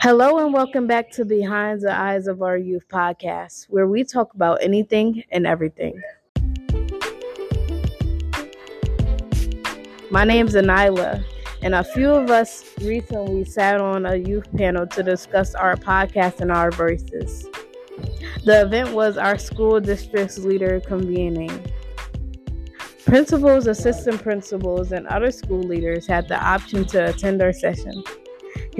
[0.00, 4.32] Hello and welcome back to Behind the Eyes of Our Youth podcast, where we talk
[4.32, 6.00] about anything and everything.
[10.10, 11.22] My name's Anila,
[11.60, 16.40] and a few of us recently sat on a youth panel to discuss our podcast
[16.40, 17.46] and our voices.
[18.46, 21.50] The event was our school district's leader convening.
[23.04, 28.02] Principals, assistant principals, and other school leaders had the option to attend our session.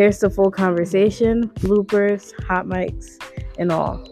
[0.00, 3.22] Here's the full conversation, bloopers, hot mics,
[3.58, 4.02] and all.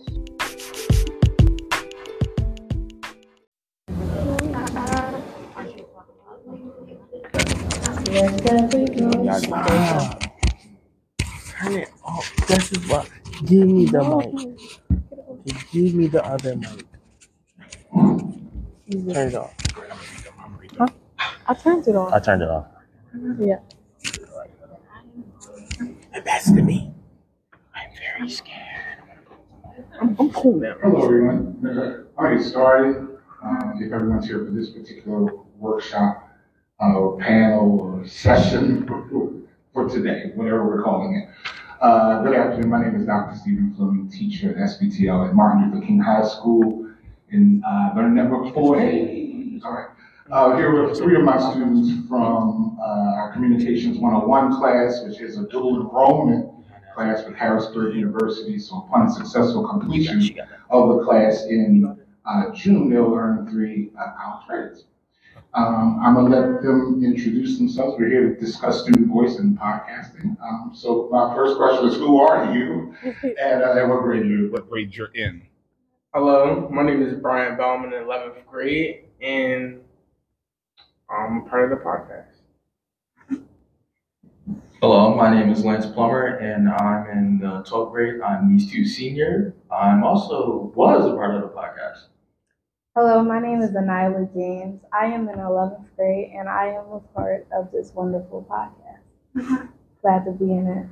[11.48, 12.36] Turn it off.
[12.46, 13.08] This is what.
[13.46, 14.34] Give me the mic.
[15.72, 16.84] Give me the other mic.
[19.14, 19.54] Turn it off.
[20.76, 20.88] Huh?
[21.46, 22.12] I turned it on.
[22.12, 22.66] I turned it off.
[23.38, 23.60] Yeah.
[26.18, 26.90] And that's to me.
[27.76, 28.98] I'm very scared.
[30.00, 30.74] I'm, I'm cool now.
[30.82, 32.08] Hello, everyone.
[32.18, 32.96] I'll get started.
[33.40, 36.28] Um, if everyone's here for this particular workshop,
[36.82, 38.84] uh, or panel, or session
[39.72, 41.52] for today, whatever we're calling it.
[41.80, 42.68] Uh, good afternoon.
[42.68, 43.36] My name is Dr.
[43.36, 46.90] Stephen Fleming, teacher at SBTL at Martin Luther King High School
[47.30, 49.62] in uh, Learning Network 4A.
[49.64, 49.88] All right.
[50.30, 55.38] Uh, here with three of my students from uh, our Communications 101 class, which is
[55.38, 56.52] a dual enrollment
[56.94, 58.58] class with Harrisburg University.
[58.58, 64.46] So upon successful completion of the class in uh, June, they'll earn three uh, college
[64.46, 64.84] credits.
[65.54, 67.96] Um, I'm gonna let them introduce themselves.
[67.98, 70.36] We're here to discuss student voice and podcasting.
[70.42, 74.50] Um, so my first question is, who are you, and, uh, and what grade you?
[74.50, 75.40] What grade you're in?
[76.12, 79.80] Hello, my name is Brian Bauman in 11th grade, and
[81.10, 82.26] I'm a part of the podcast.
[84.82, 88.20] Hello, my name is Lance Plummer, and I'm in the 12th grade.
[88.20, 89.54] I'm East 2 senior.
[89.70, 92.08] I'm also was a part of the podcast.
[92.94, 94.82] Hello, my name is Anila James.
[94.92, 99.00] I am in 11th grade, and I am a part of this wonderful podcast.
[99.34, 99.66] Mm-hmm.
[100.02, 100.86] Glad to be in it.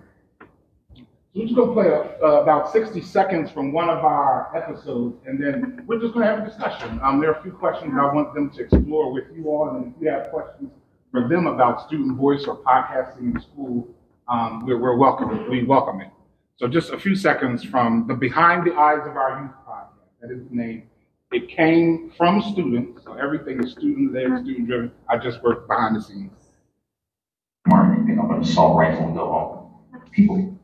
[1.36, 5.84] We're just gonna play uh, about 60 seconds from one of our episodes, and then
[5.86, 6.98] we're just gonna have a discussion.
[7.02, 9.94] Um, there are a few questions I want them to explore with you all, and
[9.94, 10.70] if you have questions
[11.12, 13.86] for them about student voice or podcasting in school,
[14.28, 15.50] um, we're, we're welcome.
[15.50, 16.08] We welcome it.
[16.56, 20.08] So just a few seconds from the Behind the Eyes of Our Youth podcast.
[20.22, 20.84] That is the name.
[21.32, 24.90] It came from students, so everything is student-led, student-driven.
[25.10, 26.32] I just work behind the scenes.
[27.66, 29.62] Martin and pick up an assault rifle and go home.
[30.12, 30.55] People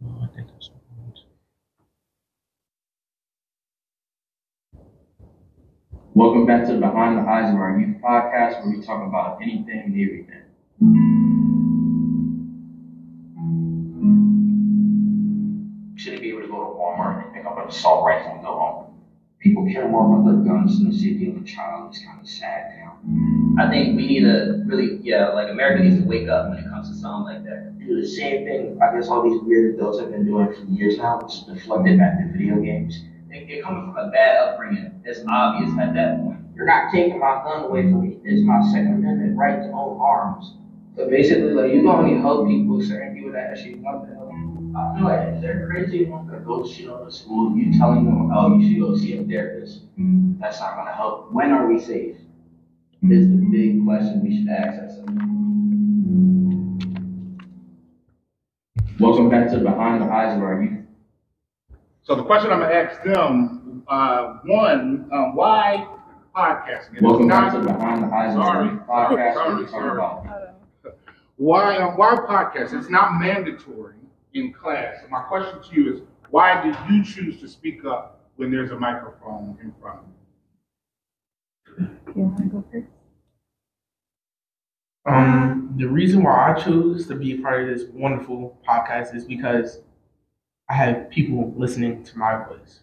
[0.00, 0.28] Welcome
[6.46, 9.94] back to Behind the Eyes of Our Youth podcast, where we talk about anything and
[9.94, 10.42] everything.
[15.96, 18.56] Shouldn't be able to go to Walmart and pick up an assault rifle and go
[18.56, 18.84] home.
[19.40, 21.88] People care more about their guns than the safety of a child.
[21.90, 22.98] It's kind of sad now.
[23.58, 26.68] I think we need to really, yeah, like America needs to wake up when it
[26.68, 27.67] comes to something like that.
[27.88, 28.78] Do the same thing.
[28.82, 31.22] I guess all these weird adults have been doing for years now.
[31.22, 33.00] Just deflected back to video games.
[33.30, 35.00] They, they're coming from a bad upbringing.
[35.06, 36.38] It's obvious at that point.
[36.54, 38.18] You're not taking my gun away from me.
[38.24, 40.52] It's my Second Amendment right to own arms.
[40.96, 44.28] So basically, like you can only help people, certain people that actually want to help.
[44.76, 48.04] I feel like if they're crazy enough to go shit on the school, you telling
[48.04, 50.38] them, oh, you should go see a therapist, mm-hmm.
[50.40, 51.32] that's not gonna help.
[51.32, 52.16] When are we safe?
[53.00, 55.08] Is the big question we should ask ourselves.
[55.08, 56.27] Mm-hmm.
[58.98, 60.84] Welcome back to Behind the Eyes of Our Youth.
[62.02, 65.86] So the question I'm gonna ask them, uh, one, um, why
[66.34, 66.94] podcasting?
[66.94, 69.66] It is Welcome back not- to Behind the Eyes of Our Sorry, Youth podcast, sorry,
[69.68, 70.94] sorry.
[71.36, 72.72] Why, uh, why podcast?
[72.76, 73.94] It's not mandatory
[74.34, 74.96] in class.
[75.02, 78.72] So my question to you is, why did you choose to speak up when there's
[78.72, 80.04] a microphone in front of
[81.78, 81.88] you?
[82.16, 82.86] You want to go first?
[85.08, 89.24] Um, the reason why I chose to be a part of this wonderful podcast is
[89.24, 89.80] because
[90.68, 92.80] I have people listening to my voice.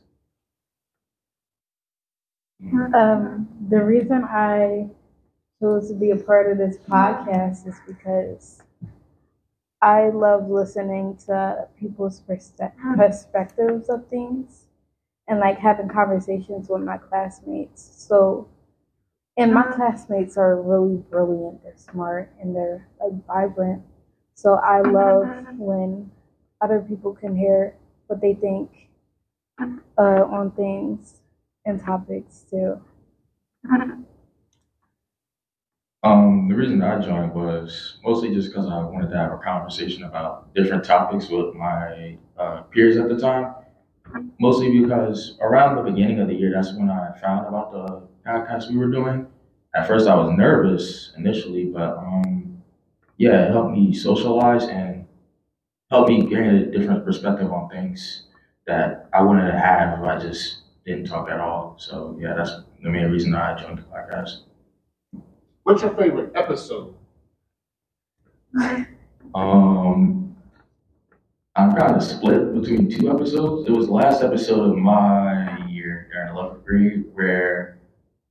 [2.95, 4.89] Um, the reason I
[5.59, 8.63] chose to be a part of this podcast is because
[9.81, 14.65] I love listening to people's perspe- perspectives of things
[15.27, 17.81] and like having conversations with my classmates.
[17.95, 18.47] So,
[19.37, 23.83] and my classmates are really brilliant, they're smart, and they're like vibrant.
[24.35, 25.27] So, I love
[25.57, 26.11] when
[26.61, 27.75] other people can hear
[28.07, 28.69] what they think
[29.97, 31.21] uh, on things
[31.65, 32.81] and topics too.
[36.03, 40.03] Um, the reason I joined was mostly just because I wanted to have a conversation
[40.03, 43.55] about different topics with my uh, peers at the time.
[44.39, 48.69] Mostly because around the beginning of the year, that's when I found about the podcast
[48.69, 49.27] we were doing.
[49.75, 52.61] At first, I was nervous initially, but um,
[53.17, 55.05] yeah, it helped me socialize and
[55.91, 58.23] helped me gain a different perspective on things
[58.67, 61.75] that I wouldn't have had if I just didn't talk at all.
[61.77, 62.51] So yeah, that's
[62.81, 64.41] the main reason I joined the podcast.
[65.63, 66.95] What's your favorite episode?
[69.33, 70.33] Um,
[71.57, 73.67] I'm kind of split between two episodes.
[73.67, 77.74] It was the last episode of my year during 11th grade where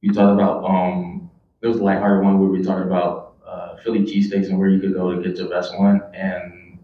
[0.04, 1.30] we talked about, um,
[1.62, 4.80] it was the lighthearted one where we talked about uh, Philly cheesesteaks and where you
[4.80, 6.02] could go to get your best one.
[6.14, 6.78] And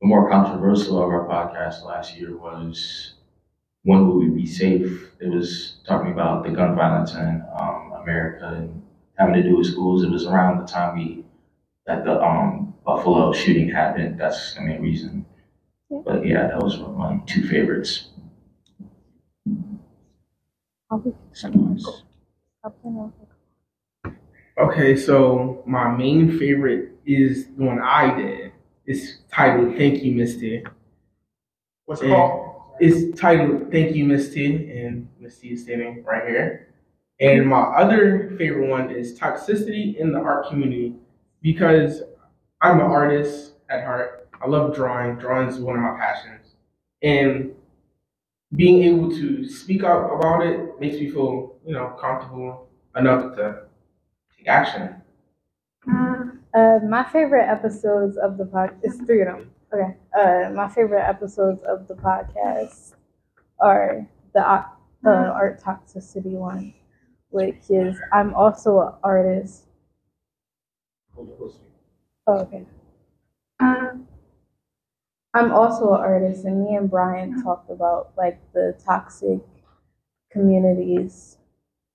[0.00, 3.14] the more controversial of our podcast last year was
[3.84, 5.10] when will we be safe?
[5.20, 8.82] It was talking about the gun violence in um, America and
[9.18, 10.04] having to do with schools.
[10.04, 11.24] It was around the time we
[11.86, 14.20] that the um, Buffalo shooting happened.
[14.20, 15.26] That's the main reason.
[15.90, 16.00] Yeah.
[16.04, 18.08] But yeah, that was one of my two favorites.
[20.90, 22.04] I'll
[24.58, 28.52] Okay, so my main favorite is the one I did.
[28.86, 30.64] It's titled "Thank You, Misty."
[31.84, 32.14] What's it Yeah.
[32.16, 32.50] called?
[32.80, 36.68] It's titled "Thank You, Misty," and Misty is standing right here.
[37.20, 40.94] And my other favorite one is "Toxicity in the Art Community,"
[41.42, 42.02] because
[42.60, 44.28] I'm an artist at heart.
[44.40, 45.16] I love drawing.
[45.16, 46.56] Drawing is one of my passions,
[47.02, 47.54] and
[48.54, 53.66] being able to speak out about it makes me feel, you know, comfortable enough to
[54.36, 55.02] take action.
[56.54, 59.50] Uh, my favorite episodes of the podcast is three of them.
[59.72, 59.96] Okay.
[60.16, 62.94] Uh, my favorite episodes of the podcast
[63.58, 64.66] are the uh,
[65.04, 66.74] art toxicity one,
[67.30, 69.64] which is I'm also an artist.
[72.26, 72.64] Oh, okay.
[75.34, 79.40] I'm also an artist, and me and Brian talked about like the toxic
[80.30, 81.38] communities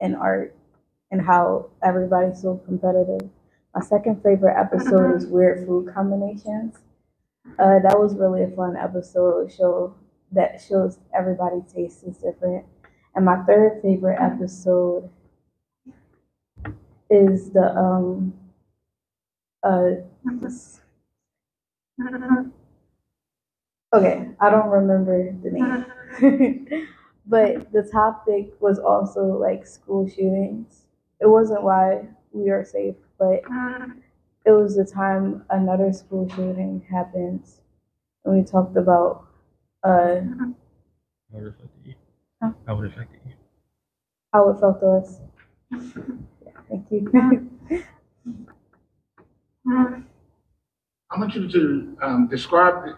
[0.02, 0.56] in art
[1.12, 3.30] and how everybody's so competitive.
[3.76, 6.76] My second favorite episode is weird food combinations.
[7.60, 9.52] Uh, that was really a fun episode.
[9.52, 9.94] Show
[10.32, 12.66] that shows everybody's taste is different.
[13.16, 15.10] And my third favorite episode
[17.10, 18.34] is the um
[19.64, 19.92] uh
[23.94, 26.88] okay I don't remember the name,
[27.30, 30.88] but the topic was also like school shootings.
[31.22, 33.44] It wasn't why we are safe, but
[34.46, 37.44] it was the time another school shooting happened,
[38.26, 39.26] and we talked about
[39.84, 40.22] uh,
[41.32, 41.96] How it affect you?
[42.42, 42.52] Huh?
[42.68, 43.34] How it affect you?
[44.34, 45.20] how it felt to us.
[46.46, 47.50] Yeah, thank you.
[51.12, 52.98] I want you to um, describe the,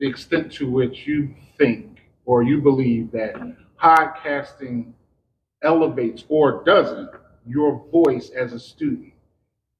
[0.00, 3.34] the extent to which you think or you believe that
[3.82, 4.92] podcasting
[5.62, 7.10] elevates or doesn't
[7.46, 9.12] your voice as a student.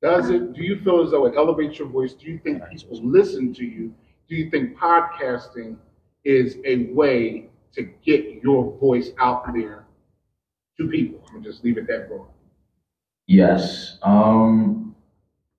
[0.01, 0.53] Does it?
[0.53, 2.13] Do you feel as though it elevates your voice?
[2.15, 3.95] Do you think people listen to you?
[4.29, 5.77] Do you think podcasting
[6.25, 9.85] is a way to get your voice out there
[10.79, 11.21] to people?
[11.29, 12.27] I'm gonna just leave it that broad.
[13.29, 13.99] Yes.
[14.03, 14.97] Um,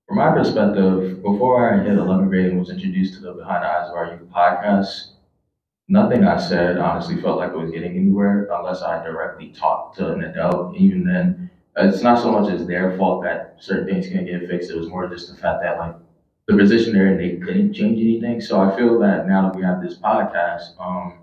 [0.07, 3.67] from my perspective, before I hit 11th grade and was introduced to the Behind the
[3.67, 5.12] Eyes of Our Youth podcast,
[5.87, 10.13] nothing I said honestly felt like it was getting anywhere unless I directly talked to
[10.13, 10.75] an adult.
[10.75, 14.69] Even then, it's not so much as their fault that certain things can't get fixed.
[14.69, 15.95] It was more just the fact that like
[16.47, 18.41] the position they're in, they couldn't change anything.
[18.41, 21.19] So I feel that now that we have this podcast, um,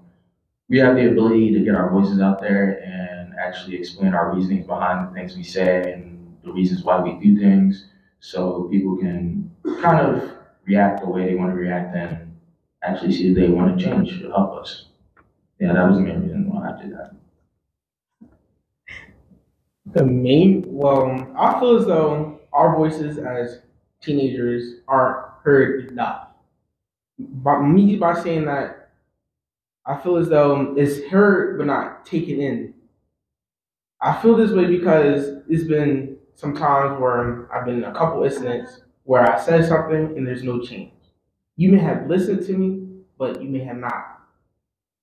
[0.69, 4.67] we have the ability to get our voices out there and actually explain our reasonings
[4.67, 7.87] behind the things we say and the reasons why we do things
[8.21, 9.51] so people can
[9.81, 10.33] kind of
[10.65, 12.30] react the way they want to react and
[12.83, 14.87] actually see if they want to change to help us.
[15.61, 17.15] Yeah, that was the main reason why I did that.
[19.93, 23.61] The main, well, I feel as though our voices as
[24.01, 26.29] teenagers aren't heard enough.
[27.19, 28.93] By me, by saying that,
[29.85, 32.75] I feel as though it's heard but not taken in.
[34.01, 38.25] I feel this way because it's been some times where I've been in a couple
[38.25, 40.93] incidents where I said something and there's no change.
[41.61, 42.89] You may have listened to me,
[43.19, 44.21] but you may have not.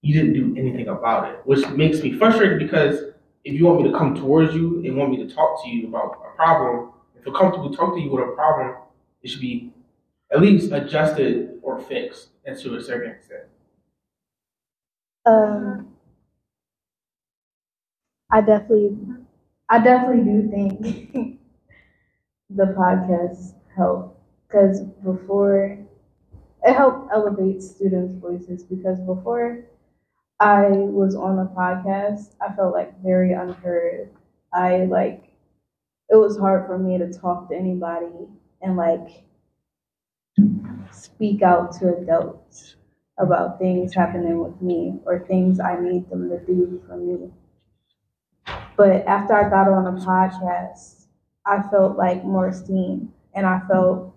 [0.02, 3.02] You didn't do anything about it, which makes me frustrated because
[3.46, 5.88] if you want me to come towards you and want me to talk to you
[5.88, 8.76] about a problem, if you're comfortable talking to you with a problem,
[9.24, 9.74] it should be
[10.32, 13.44] at least adjusted or fixed and to a certain extent.
[15.26, 15.94] Um,
[18.32, 18.98] I definitely,
[19.70, 21.40] I definitely do think
[22.50, 25.78] the podcast helped because before
[26.68, 29.66] it helped elevate students' voices because before
[30.40, 34.12] I was on a podcast, I felt like very unheard.
[34.54, 35.24] I like
[36.10, 38.28] it was hard for me to talk to anybody
[38.62, 39.24] and like
[40.92, 42.76] speak out to adults
[43.18, 47.32] about things happening with me or things I need them to do for me.
[48.78, 51.08] But after I got on a podcast,
[51.46, 54.14] I felt like more esteem and I felt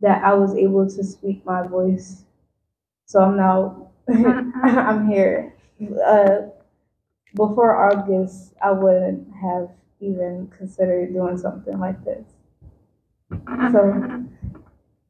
[0.00, 2.24] that I was able to speak my voice.
[3.06, 5.54] So I'm now I'm here.
[6.06, 6.48] Uh,
[7.34, 12.24] before August, I wouldn't have even considered doing something like this.
[13.72, 14.24] So,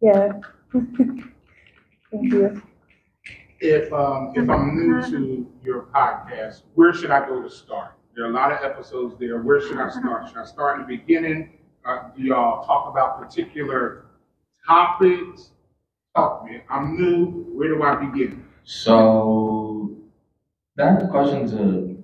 [0.00, 0.32] yeah.
[0.72, 2.62] Thank you.
[3.60, 7.98] If, um, if I'm new to your podcast, where should I go to start?
[8.14, 9.42] There are a lot of episodes there.
[9.42, 10.28] Where should I start?
[10.28, 11.58] Should I start in the beginning?
[11.84, 14.05] Uh, do y'all talk about particular
[14.66, 15.50] topics?
[16.14, 16.60] Talk me.
[16.70, 17.46] I'm new.
[17.54, 18.44] Where do I begin?
[18.64, 19.90] So
[20.76, 21.96] that question's a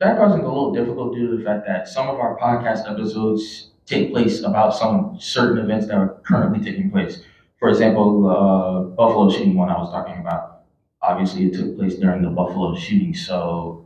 [0.00, 3.70] that question's a little difficult due to the fact that some of our podcast episodes
[3.86, 7.22] take place about some certain events that are currently taking place.
[7.58, 10.62] For example, uh, Buffalo shooting one I was talking about.
[11.02, 13.14] Obviously, it took place during the Buffalo shooting.
[13.14, 13.84] So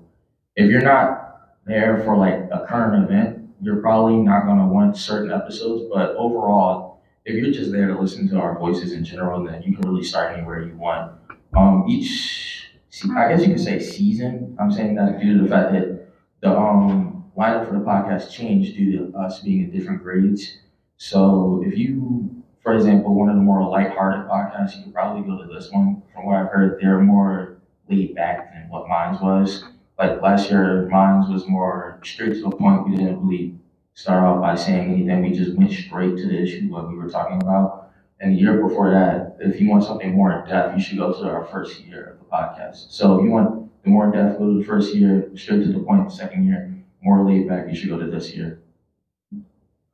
[0.57, 4.97] if you're not there for like a current event, you're probably not going to want
[4.97, 5.85] certain episodes.
[5.93, 6.98] But overall,
[7.29, 10.03] if you're just there to listen to our voices in general, then you can really
[10.05, 11.13] start anywhere you want.
[11.55, 12.71] Um, each,
[13.17, 14.57] I guess you could say season.
[14.59, 16.09] I'm saying that due to the fact that
[16.41, 20.59] the um lineup for the podcast changed due to us being in different grades.
[20.97, 25.43] So if you, for example, one of the more lighthearted podcasts, you could probably go
[25.43, 26.03] to this one.
[26.15, 27.59] From what I've heard, they're more
[27.91, 29.65] laid back than what mine was.
[29.99, 32.89] Like last year, mine was more straight to the point.
[32.89, 33.55] We didn't really
[33.99, 35.23] start off by saying anything.
[35.23, 37.91] We just went straight to the issue what we were talking about.
[38.21, 41.13] And the year before that, if you want something more in depth, you should go
[41.13, 42.93] to our first year of the podcast.
[42.93, 45.73] So if you want the more in depth, go to the first year, straight to
[45.73, 46.09] the point.
[46.09, 48.61] The second year, more laid back, you should go to this year.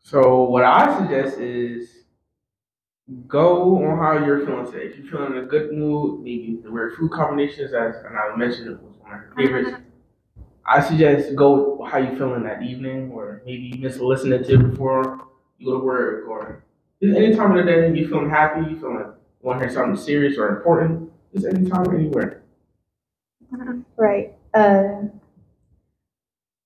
[0.02, 2.04] So what I suggest is
[3.26, 4.84] go on how you're feeling today.
[4.84, 8.36] If you're feeling in a good mood, maybe the weird food combinations, as and I
[8.36, 9.80] mentioned, it was one of my favorites.
[10.66, 14.70] I suggest go how you feeling that evening, or maybe you missed listening to it
[14.70, 15.26] before
[15.58, 16.64] you go to work, or
[17.02, 19.66] just any time of the day you feeling happy, you feeling like you want to
[19.66, 22.42] hear something serious or important, just anytime, anywhere.
[23.96, 24.34] Right.
[24.54, 25.02] Uh,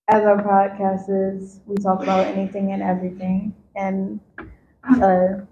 [0.09, 3.55] as our podcast is, we talk about anything and everything.
[3.77, 4.21] And
[5.03, 5.45] uh,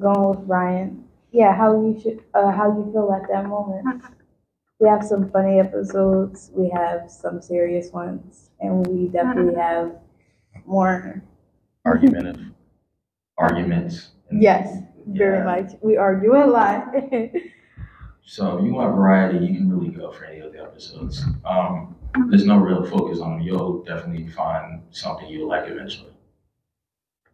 [0.00, 4.02] going with Ryan, yeah, how you should, uh, how you feel at that moment.
[4.80, 6.50] We have some funny episodes.
[6.54, 9.60] We have some serious ones, and we definitely ah.
[9.60, 9.92] have
[10.66, 11.22] more.
[11.84, 12.52] Argumentative
[13.38, 14.10] arguments.
[14.30, 15.44] Yes, very Yeah.
[15.44, 15.72] much.
[15.80, 16.94] We argue a lot.
[18.28, 21.24] So if you want variety, you can really go for any of the episodes.
[21.46, 21.96] Um,
[22.28, 23.40] there's no real focus on them.
[23.40, 26.12] You'll definitely find something you'll like eventually.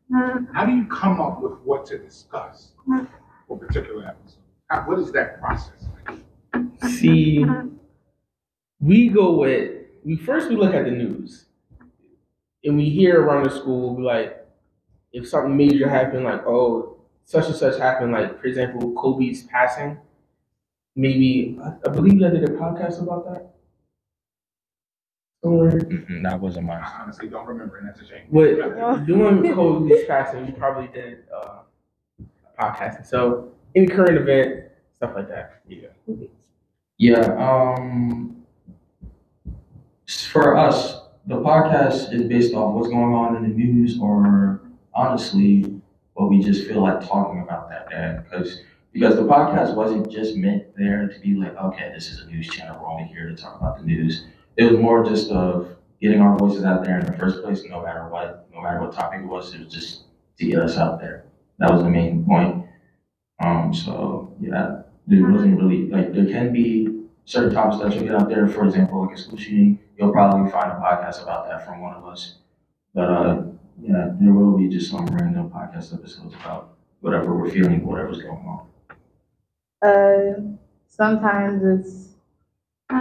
[0.09, 0.47] Mm.
[0.55, 3.09] How do you come up with what to discuss mm.
[3.49, 4.39] for particular episode?
[4.71, 5.85] How, what is that process?
[6.55, 6.91] Like?
[6.93, 7.45] See,
[8.81, 9.71] we go with
[10.05, 11.47] we first we look at the news,
[12.65, 14.47] and we hear around the school we like
[15.13, 19.99] if something major happened, like oh such and such happened, like for example Kobe's passing.
[20.97, 23.55] Maybe I, I believe I did a podcast about that
[25.43, 25.71] somewhere.
[25.73, 26.83] Mhm, That wasn't mine.
[26.83, 28.27] I honestly don't remember, and that's a shame.
[28.31, 28.59] With
[29.07, 31.61] doing Kobe's passing, we probably did uh,
[32.59, 33.07] podcasting.
[33.07, 35.61] So any current event, stuff like that.
[35.69, 35.89] Yeah.
[37.05, 38.47] Yeah, um,
[40.07, 44.63] for us, the podcast is based off what's going on in the news or
[44.95, 45.83] honestly,
[46.15, 48.21] what we just feel like talking about that day.
[48.25, 48.61] Because
[48.95, 52.49] because the podcast wasn't just meant there to be like, okay, this is a news
[52.49, 54.25] channel, we're only here to talk about the news.
[54.57, 57.83] It was more just of getting our voices out there in the first place, no
[57.83, 60.05] matter what, no matter what topic it was, it was just
[60.39, 61.27] to get us out there.
[61.59, 62.65] That was the main point.
[63.45, 66.94] Um, so yeah, there wasn't really like there can be
[67.25, 68.47] certain topics that you get out there.
[68.49, 71.95] For example, like a school shooting, you'll probably find a podcast about that from one
[71.95, 72.37] of us.
[72.95, 73.43] But uh,
[73.81, 78.47] yeah, there will be just some random podcast episodes about whatever we're feeling, whatever's going
[78.47, 78.67] on.
[79.83, 80.41] Uh,
[80.89, 82.15] sometimes it's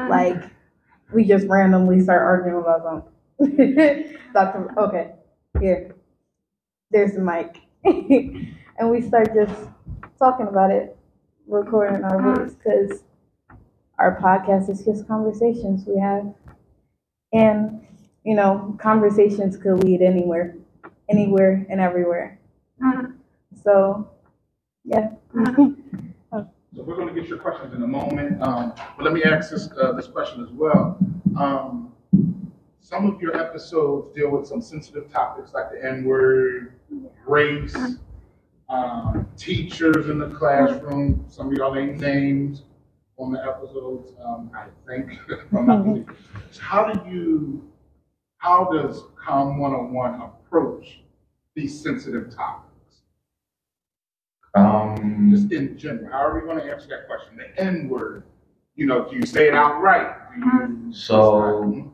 [0.10, 0.44] like
[1.14, 3.06] we just randomly start arguing about
[3.40, 4.18] something.
[4.34, 5.12] Doctor, okay,
[5.60, 5.96] here,
[6.90, 9.70] there's the mic, and we start just
[10.18, 10.98] talking about it,
[11.48, 13.04] recording our voice because
[14.04, 16.34] our podcast is just conversations we have,
[17.32, 17.88] and
[18.26, 20.56] you know, conversations could lead anywhere,
[21.10, 22.40] anywhere and everywhere.
[23.64, 24.10] So,
[24.84, 25.12] yeah.
[26.76, 29.70] So we're gonna get your questions in a moment, um, but let me ask this,
[29.80, 30.98] uh, this question as well.
[31.38, 31.94] Um,
[32.80, 36.74] some of your episodes deal with some sensitive topics like the N-word,
[37.28, 37.78] race,
[38.70, 42.64] um, teachers in the classroom, some of y'all ain't names
[43.18, 45.20] on the episodes, um, I think.
[45.30, 46.16] if I'm not mistaken.
[46.52, 47.70] So How do you,
[48.38, 51.02] how does Com 101 approach
[51.56, 52.70] these sensitive topics?
[54.56, 57.38] Um, just in general, how are we gonna answer that question?
[57.38, 58.24] The N word,
[58.76, 60.16] you know, do you say it outright?
[60.36, 60.94] Do you?
[60.94, 61.90] So-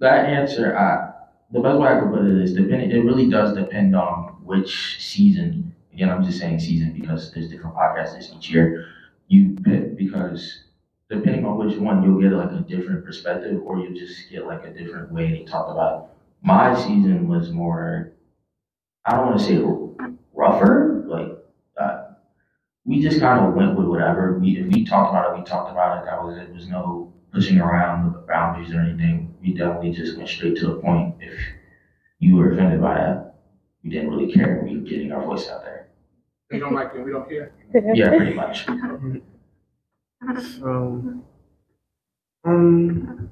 [0.00, 1.12] that answer, I,
[1.50, 4.96] the best way I could put it is depending, it really does depend on which
[5.00, 5.74] season.
[5.92, 8.86] Again, I'm just saying season because there's different podcasts each year.
[9.28, 10.64] You pick because
[11.10, 14.64] depending on which one, you'll get like a different perspective or you'll just get like
[14.64, 16.10] a different way they talk about it.
[16.42, 18.12] My season was more,
[19.04, 21.28] I don't want to say rougher, like,
[21.80, 22.04] uh,
[22.84, 24.38] we just kind of went with whatever.
[24.38, 26.06] We, if we talked about it, we talked about it.
[26.06, 26.52] That was it.
[26.54, 29.34] Was no pushing around the boundaries or anything.
[29.42, 31.16] We definitely just went straight to the point.
[31.20, 31.38] If
[32.18, 33.34] you were offended by that,
[33.84, 34.62] we didn't really care.
[34.64, 35.87] We were getting our voice out there.
[36.50, 37.52] We don't like it, we don't care.
[37.94, 38.66] Yeah, pretty much.
[40.58, 41.22] So,
[42.44, 43.30] um,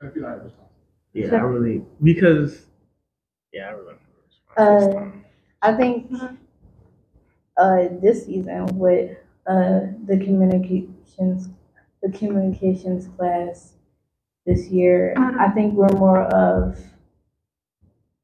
[0.00, 0.38] If you like,
[1.12, 2.66] yeah, I really because
[3.52, 3.94] yeah, I really.
[4.56, 5.10] Uh,
[5.60, 6.10] I think
[7.56, 11.48] uh, this season with uh, the communications
[12.02, 13.74] the communications class
[14.46, 16.78] this year, I think we're more of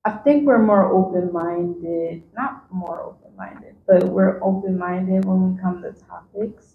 [0.04, 5.54] I think we're more open minded, not more open minded, but we're open minded when
[5.54, 6.74] we come to topics.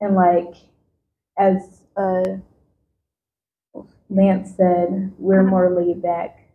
[0.00, 0.54] And like
[1.38, 2.22] as uh,
[4.10, 6.48] Lance said, we're more laid back.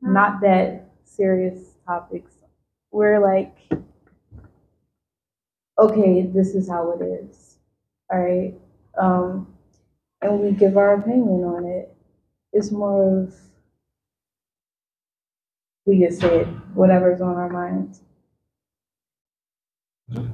[0.00, 2.32] Not that serious topics.
[2.90, 3.56] We're like,
[5.78, 7.56] okay, this is how it is.
[8.10, 8.54] All right.
[9.00, 9.54] Um,
[10.22, 11.92] and we give our opinion on it.
[12.52, 13.34] It's more of
[15.84, 18.00] we just say whatever's on our minds.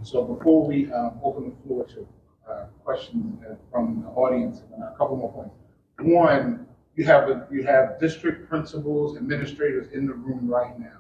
[0.03, 2.07] So before we, um, open the floor to,
[2.49, 5.55] uh, questions uh, from the audience, a couple more points.
[6.01, 10.99] One, you have, a- you have district principals, administrators in the room right now.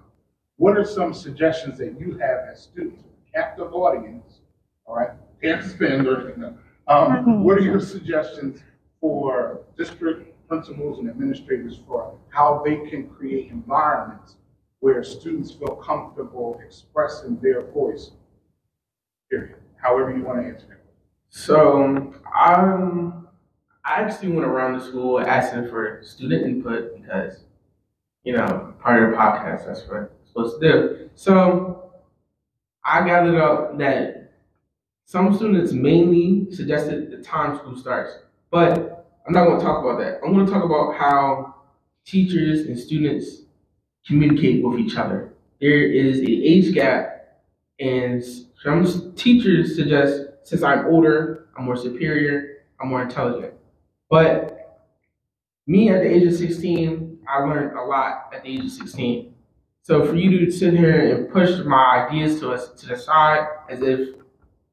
[0.56, 4.40] What are some suggestions that you have as students, captive audience,
[4.86, 5.10] all right?
[5.40, 6.54] Can't spend or anything, no.
[6.88, 8.60] Um, what are your suggestions
[9.00, 14.36] for district principals and administrators for how they can create environments
[14.80, 18.12] where students feel comfortable expressing their voice?
[19.30, 19.56] Period.
[19.76, 20.80] However you want to answer that.
[21.28, 23.28] So um,
[23.84, 27.44] I actually went around the school asking for student input because,
[28.22, 31.10] you know, part of the podcast, that's what I'm supposed to do.
[31.14, 31.92] So
[32.84, 34.32] I gathered up that
[35.04, 38.12] some students mainly suggested the time school starts,
[38.50, 40.20] but I'm not going to talk about that.
[40.24, 41.54] I'm going to talk about how
[42.04, 43.42] teachers and students
[44.06, 45.32] communicate with each other.
[45.60, 47.42] There is an age gap,
[47.80, 48.22] and
[48.64, 53.54] some teachers suggest since I'm older, I'm more superior, I'm more intelligent.
[54.08, 54.80] But
[55.66, 59.34] me at the age of 16, I learned a lot at the age of 16.
[59.82, 63.46] So for you to sit here and push my ideas to us to the side
[63.68, 64.16] as if,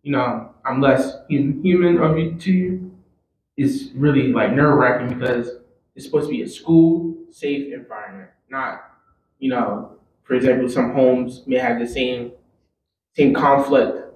[0.03, 2.91] you know, I'm less human of you to you
[3.57, 5.49] is really like nerve wracking because
[5.95, 8.83] it's supposed to be a school safe environment, not,
[9.39, 12.31] you know, for example, some homes may have the same
[13.15, 14.13] same conflict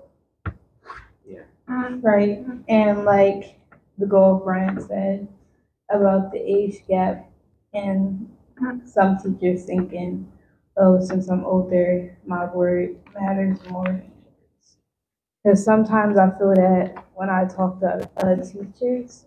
[1.26, 1.44] Yeah.
[1.68, 2.44] Um, right.
[2.68, 3.60] And like
[3.98, 5.28] the goal Brian said
[5.90, 7.30] about the age gap
[7.74, 8.30] and
[8.86, 10.32] some teachers thinking,
[10.78, 14.02] oh, since I'm older, my word matters more.
[15.44, 19.26] Because sometimes I feel that when I talk to other teachers,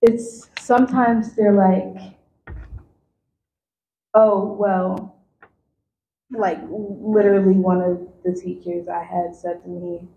[0.00, 2.14] it's sometimes they're like,
[4.14, 5.16] oh, well,
[6.30, 10.08] like literally one of the teachers I had said to me,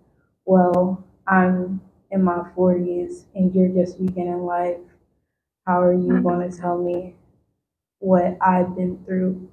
[0.46, 4.80] well, I'm in my 40s and you're just beginning life.
[5.66, 7.16] How are you going to tell me
[8.00, 9.50] what I've been through?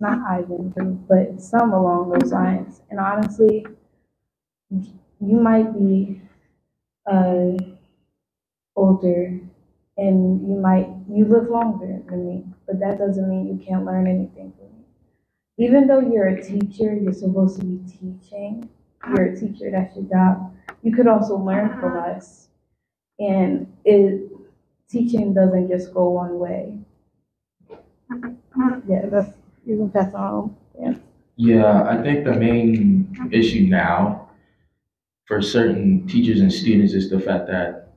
[0.00, 2.82] Not I've been through, but some along those lines.
[2.90, 3.64] And honestly,
[4.70, 6.20] you might be
[7.06, 7.52] uh,
[8.74, 9.38] older
[9.96, 14.08] and you might, you live longer than me, but that doesn't mean you can't learn
[14.08, 14.52] anything.
[15.58, 18.68] Even though you're a teacher, you're supposed to be teaching
[19.08, 20.54] you're a teacher, that's your job.
[20.82, 22.10] You could also learn from uh-huh.
[22.10, 22.48] us.
[23.18, 24.30] And it
[24.88, 26.78] teaching doesn't just go one way.
[27.70, 28.80] Uh-huh.
[28.88, 29.32] Yeah, that's
[29.66, 30.56] You can pass on.
[30.80, 30.94] Yeah.
[31.36, 34.30] Yeah, I think the main issue now
[35.26, 37.92] for certain teachers and students is the fact that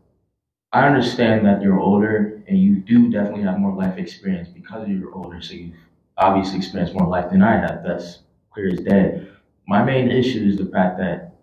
[0.71, 5.13] I understand that you're older and you do definitely have more life experience because you're
[5.13, 5.41] older.
[5.41, 5.75] So you've
[6.17, 7.83] obviously experienced more life than I have.
[7.85, 8.19] That's
[8.51, 9.27] clear as day.
[9.67, 11.35] My main issue is the fact that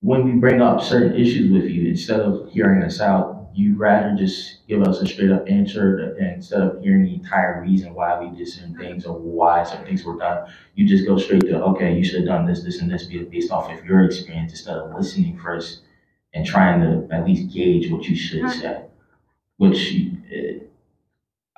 [0.00, 4.14] when we bring up certain issues with you, instead of hearing us out, you rather
[4.16, 8.34] just give us a straight up answer instead of hearing the entire reason why we
[8.36, 10.48] did certain things or why certain things were done.
[10.74, 13.50] You just go straight to, okay, you should have done this, this, and this based
[13.50, 15.80] off of your experience instead of listening first
[16.32, 18.84] and trying to at least gauge what you should say.
[19.56, 19.94] Which
[20.32, 20.64] uh,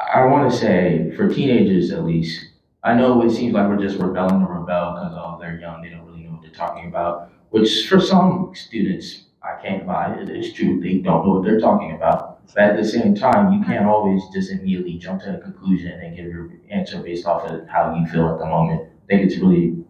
[0.02, 2.46] I want to say for teenagers at least,
[2.82, 5.90] I know it seems like we're just rebelling to rebel because oh they're young, they
[5.90, 7.30] don't really know what they're talking about.
[7.50, 10.28] Which for some students I can't buy it.
[10.28, 10.80] It's true.
[10.80, 12.46] They don't know what they're talking about.
[12.54, 16.16] But at the same time, you can't always just immediately jump to a conclusion and
[16.16, 18.82] give your answer based off of how you feel at the moment.
[18.82, 19.84] I think it's really,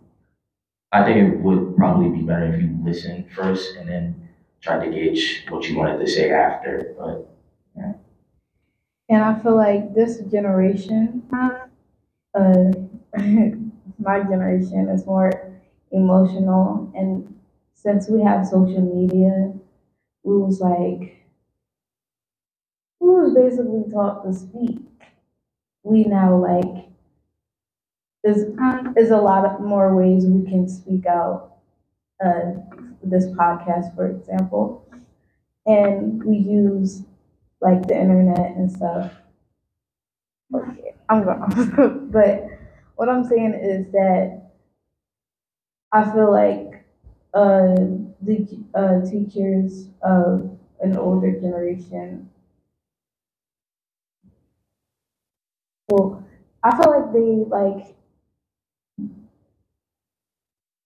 [0.92, 4.28] I think it would probably be better if you listen first and then
[4.60, 6.94] try to gauge what you wanted to say after.
[6.98, 7.31] But.
[9.12, 12.72] And I feel like this generation, uh,
[13.98, 15.52] my generation is more
[15.90, 17.38] emotional and
[17.74, 19.52] since we have social media,
[20.22, 21.26] we was like,
[23.00, 24.78] we was basically taught to speak.
[25.82, 26.86] We now like,
[28.24, 28.44] there's,
[28.94, 31.50] there's a lot of more ways we can speak out.
[32.24, 32.52] Uh,
[33.02, 34.86] this podcast, for example,
[35.66, 37.02] and we use
[37.62, 39.12] like the internet and stuff.
[41.08, 42.46] I'm but
[42.96, 44.50] what I'm saying is that
[45.92, 46.84] I feel like
[47.32, 47.74] uh,
[48.20, 52.28] the uh, teachers of an older generation.
[55.88, 56.24] Well,
[56.64, 57.96] I feel like they like.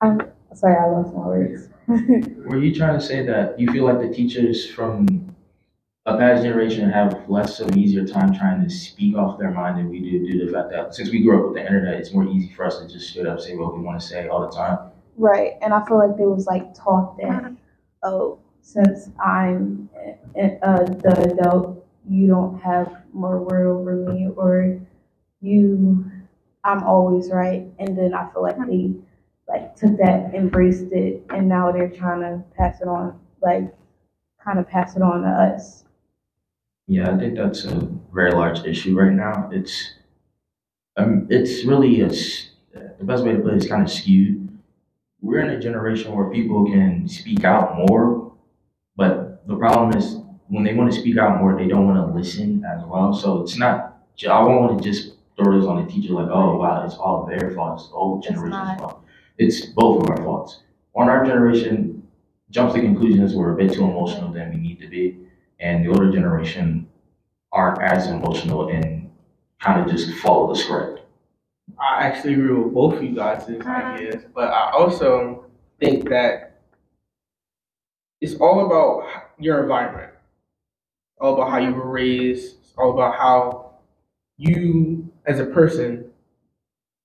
[0.03, 0.21] I'm
[0.55, 1.69] sorry, I lost my words.
[1.89, 5.35] Were you trying to say that you feel like the teachers from
[6.07, 9.77] a past generation have less of an easier time trying to speak off their mind
[9.77, 11.95] than we do due to the fact that since we grew up with the internet,
[11.95, 14.29] it's more easy for us to just straight up say what we want to say
[14.29, 14.79] all the time?
[15.17, 17.51] Right, and I feel like they was like taught that, uh-huh.
[18.05, 24.29] oh, since I'm eh, eh, uh, the adult, you don't have more word over me,
[24.37, 24.79] or
[25.41, 26.05] you,
[26.63, 27.67] I'm always right.
[27.81, 28.93] And then I feel like they
[29.49, 33.75] like took that, embraced it, and now they're trying to pass it on, like
[34.45, 35.83] kind of pass it on to us.
[36.87, 39.51] Yeah, I think that's a very large issue right now.
[39.53, 39.95] It's,
[40.97, 44.47] um, it's really a, the best way to put it is kind of skewed
[45.27, 48.33] we're in a generation where people can speak out more,
[48.97, 50.19] but the problem is
[50.49, 53.13] when they want to speak out more, they don't want to listen as well.
[53.13, 53.99] So it's not.
[54.29, 57.27] I won't want to just throw this on the teacher like, oh wow, it's all
[57.27, 57.81] their fault.
[57.81, 59.03] It's the old generation's fault.
[59.37, 60.63] It's both of our faults.
[60.93, 62.07] One, our generation
[62.51, 65.19] jumps to conclusions we're a bit too emotional than we need to be,
[65.61, 66.89] and the older generation
[67.53, 69.11] aren't as emotional and
[69.61, 71.01] kind of just follow the script.
[71.79, 73.71] I actually agree with both of you guys' uh-huh.
[73.71, 75.47] ideas, but I also
[75.81, 76.61] think that
[78.21, 80.13] it's all about your environment,
[81.21, 83.75] all about how you were raised, it's all about how
[84.37, 86.11] you, as a person,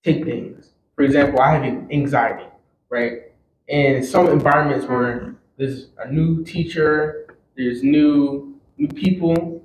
[0.04, 0.72] take things.
[0.96, 2.46] For example, I have anxiety,
[2.90, 3.24] right?
[3.70, 5.32] And some environments where uh-huh.
[5.58, 7.21] there's a new teacher,
[7.62, 9.62] there's new new people,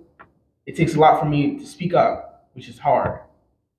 [0.67, 3.21] it takes a lot for me to speak up, which is hard.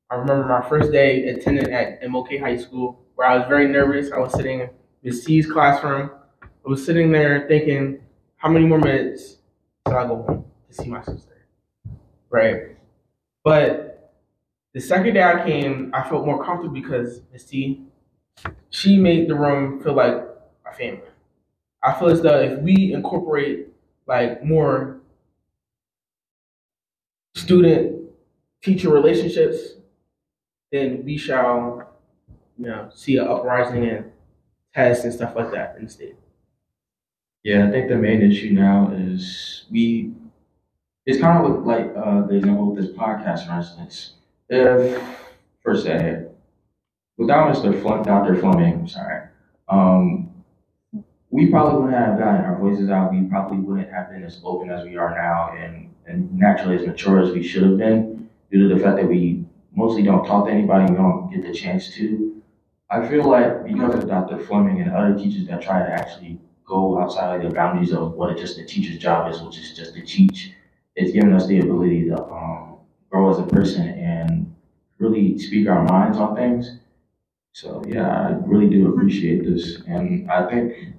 [0.10, 4.12] I remember my first day attending at MLK High School, where I was very nervous.
[4.12, 4.70] I was sitting in
[5.04, 6.10] Miss C's classroom.
[6.44, 8.00] I was sitting there thinking,
[8.38, 9.38] how many more minutes
[9.86, 11.46] till I go home to see my sister?
[12.30, 12.78] Right?
[13.44, 14.14] But
[14.74, 17.84] the second day I came, I felt more comfortable because Miss T,
[18.70, 20.16] she made the room feel like
[20.66, 21.02] a family.
[21.84, 23.68] I feel as though if we incorporate
[24.08, 25.00] like more
[27.36, 28.10] student
[28.64, 29.78] teacher relationships
[30.72, 31.90] then we shall,
[32.58, 34.12] you know, see an uprising in
[34.74, 36.16] tests and stuff like that in the state.
[37.44, 40.14] Yeah, I think the main issue now is we.
[41.06, 44.14] It's kind of like uh, the example with this podcast, for instance.
[44.50, 45.02] If,
[45.64, 46.26] per se,
[47.18, 47.82] without Mr.
[47.82, 48.36] Flem, Dr.
[48.36, 49.30] Fleming, sorry,
[49.70, 50.27] um,
[51.30, 53.12] we probably wouldn't have gotten our voices out.
[53.12, 56.88] We probably wouldn't have been as open as we are now, and and naturally as
[56.88, 60.46] mature as we should have been, due to the fact that we mostly don't talk
[60.46, 62.42] to anybody, we don't get the chance to.
[62.90, 64.40] I feel like because of Dr.
[64.40, 68.38] Fleming and other teachers that try to actually go outside of the boundaries of what
[68.38, 70.54] just the teacher's job is, which is just to teach,
[70.96, 72.78] it's given us the ability to um,
[73.10, 74.56] grow as a person and
[75.00, 76.80] really speak our minds on things.
[77.52, 80.94] So yeah, I really do appreciate this, and I think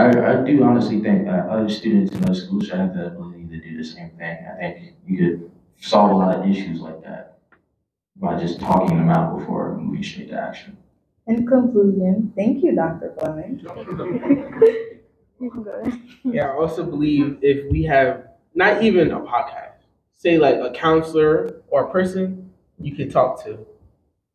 [0.00, 3.46] I, I do honestly think that other students in other schools should have the ability
[3.48, 4.38] to do the same thing.
[4.50, 7.38] I think you could solve a lot of issues like that
[8.16, 10.76] by just talking them out before moving straight to action.
[11.26, 13.14] In conclusion, thank you, Dr.
[13.18, 13.64] Fleming.
[15.40, 15.92] You can go.
[16.22, 19.72] Yeah, I also believe if we have not even a podcast,
[20.14, 23.66] say like a counselor or a person you can talk to,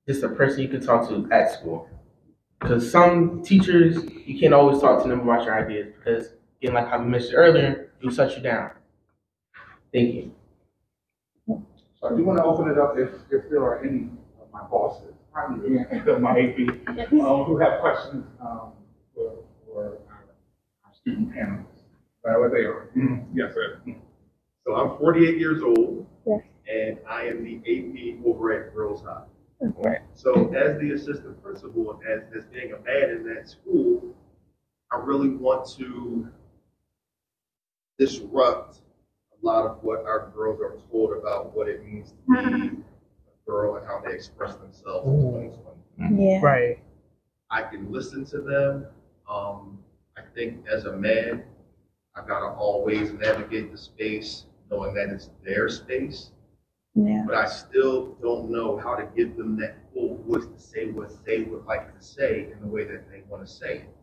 [0.07, 1.87] just a person you can talk to at school.
[2.59, 6.87] Because some teachers, you can't always talk to them about your ideas because, again, like
[6.87, 8.71] I mentioned earlier, it'll shut you down.
[9.93, 10.31] Thank you.
[11.47, 14.09] So I do want to open it up if, if there are any
[14.41, 15.69] of my bosses, probably
[16.19, 18.71] my AP, um, who have questions, um,
[19.13, 19.91] for, for our,
[20.85, 21.75] our student panelists.
[22.27, 22.89] Uh, what they are.
[23.35, 23.81] Yes, sir.
[24.65, 26.07] So I'm 48 years old.
[26.25, 26.39] Yes.
[26.67, 29.21] And I am the AP over at Girls High.
[29.61, 29.99] Okay.
[30.13, 34.15] So as the assistant principal and as, as being a man in that school,
[34.91, 36.27] I really want to
[37.97, 38.81] disrupt
[39.31, 43.49] a lot of what our girls are told about what it means to be a
[43.49, 45.51] girl and how they express themselves in
[45.97, 46.25] 2020.
[46.25, 46.39] Yeah.
[46.41, 46.79] Right.
[47.49, 48.87] I can listen to them.
[49.29, 49.79] Um,
[50.17, 51.43] I think as a man,
[52.15, 56.31] I've gotta always navigate the space knowing that it's their space.
[56.95, 57.23] Yeah.
[57.27, 61.11] But I still don't know how to give them that full voice to say what
[61.25, 63.95] they would like to say in the way that they want to say it.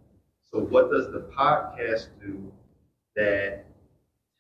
[0.51, 2.53] So what does the podcast do
[3.17, 3.65] that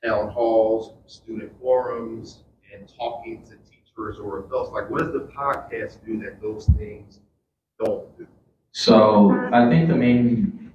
[0.05, 6.05] town halls, student forums, and talking to teachers or adults, like what does the podcast
[6.05, 7.21] do that those things
[7.83, 8.27] don't do?
[8.73, 10.73] So I think the main,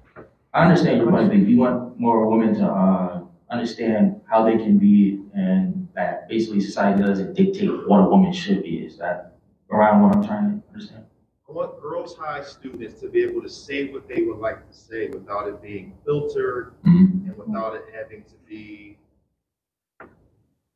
[0.54, 1.44] I understand your point of view.
[1.44, 7.02] You want more women to uh, understand how they can be, and that basically society
[7.02, 8.76] doesn't dictate what a woman should be.
[8.86, 9.36] Is that
[9.68, 11.04] around what I'm trying to understand?
[11.48, 14.72] I want girls high students to be able to say what they would like to
[14.72, 17.26] say without it being filtered Mhm.
[17.26, 18.96] and without it having to be,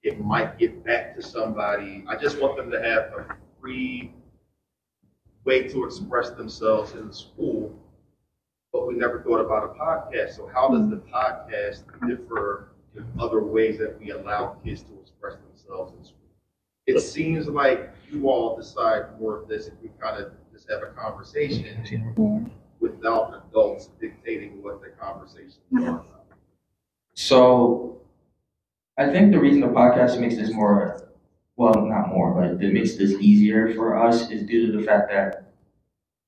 [0.03, 2.05] it might get back to somebody.
[2.09, 4.13] I just want them to have a free
[5.45, 7.73] way to express themselves in school.
[8.73, 10.31] But we never thought about a podcast.
[10.31, 15.02] So how does the podcast differ in other ways that we allow kids to
[15.73, 16.19] themselves in school?
[16.87, 20.83] It seems like you all decide more of this if we kind of just have
[20.83, 22.41] a conversation Yeah.
[22.81, 26.07] without adults dictating what the conversation is about.
[27.15, 28.01] So
[28.99, 31.09] I think the reason the podcast makes this more,
[31.57, 35.11] well, not more, but it makes this easier for us is due to the fact
[35.11, 35.53] that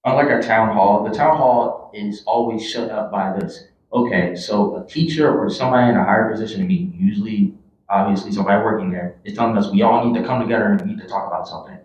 [0.04, 3.68] unlike a town hall, the town hall is always shut up by this.
[3.92, 7.54] Okay, so a teacher or somebody in a higher position to me, usually,
[7.88, 10.98] obviously, somebody working there, is telling us we all need to come together and need
[10.98, 11.78] to talk about something.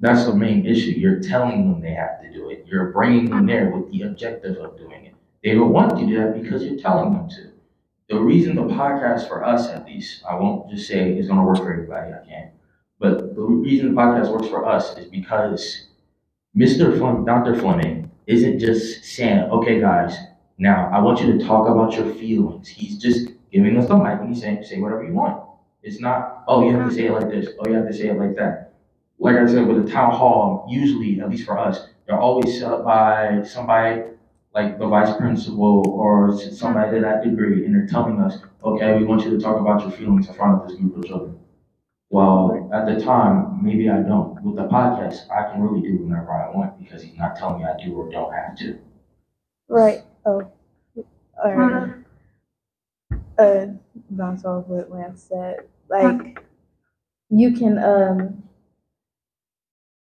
[0.00, 0.92] That's the main issue.
[0.92, 2.64] You're telling them they have to do it.
[2.66, 5.14] You're bringing them there with the objective of doing it.
[5.42, 7.52] They don't want to do that because you're telling them to.
[8.08, 11.44] The reason the podcast for us, at least, I won't just say it's going to
[11.44, 12.12] work for everybody.
[12.12, 12.52] I can't.
[12.98, 15.88] But the reason the podcast works for us is because
[16.56, 16.98] Mr.
[17.26, 17.54] Dr.
[17.58, 20.16] Fleming isn't just saying, okay, guys,
[20.58, 22.68] now I want you to talk about your feelings.
[22.68, 25.44] He's just giving us the mic and he's saying, say whatever you want.
[25.82, 27.48] It's not, oh, you have to say it like this.
[27.58, 28.74] Oh, you have to say it like that.
[29.18, 32.72] Like I said, with the town hall, usually, at least for us, they're always set
[32.72, 34.02] up by somebody
[34.54, 39.04] like the vice principal or somebody to that degree, and they're telling us, okay, we
[39.04, 41.38] want you to talk about your feelings in front of this group of children.
[42.10, 44.42] Well, at the time, maybe I don't.
[44.42, 47.68] With the podcast, I can really do whatever I want because he's not telling me
[47.68, 48.78] I do or don't have to.
[49.68, 50.02] Right.
[50.24, 50.50] Oh.
[51.44, 51.72] Alright.
[51.72, 51.97] Uh-huh.
[53.38, 53.66] Uh,
[54.10, 55.60] bounce off what Lance said.
[55.88, 56.44] Like,
[57.30, 58.44] you can um,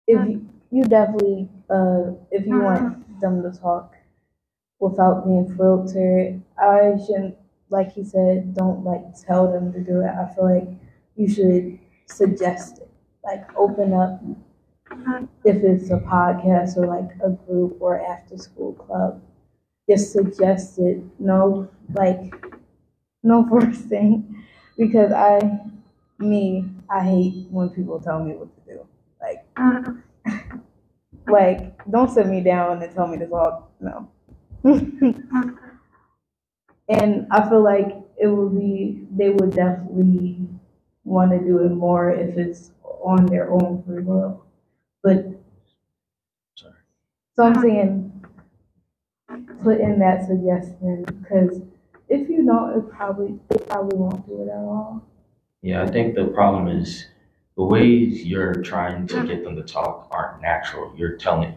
[0.06, 3.94] if you, you definitely uh, if you want them to talk
[4.80, 7.36] without being filtered, I shouldn't
[7.70, 10.08] like he said, don't like tell them to do it.
[10.10, 10.68] I feel like
[11.16, 12.90] you should suggest it.
[13.24, 14.20] Like open up
[15.44, 19.20] if it's a podcast or like a group or after school club.
[19.88, 21.02] Just suggest it.
[21.18, 22.34] No like
[23.22, 24.32] no forcing.
[24.78, 25.40] Because I
[26.18, 28.86] me, I hate when people tell me what to do.
[29.22, 30.58] Like uh-huh.
[31.26, 33.70] like don't sit me down and tell me to talk.
[33.80, 34.08] No.
[34.64, 35.50] Uh-huh.
[36.90, 40.46] and I feel like it would be they would definitely
[41.04, 44.44] want to do it more if it's on their own free will.
[45.02, 45.24] But
[46.54, 46.74] Sorry.
[47.34, 48.06] so I'm saying
[49.62, 51.62] put in that suggestion because
[52.08, 55.02] if you don't, it probably they probably won't do it at all.
[55.62, 57.06] Yeah, I think the problem is
[57.56, 60.92] the ways you're trying to get them to talk aren't natural.
[60.96, 61.54] You're telling,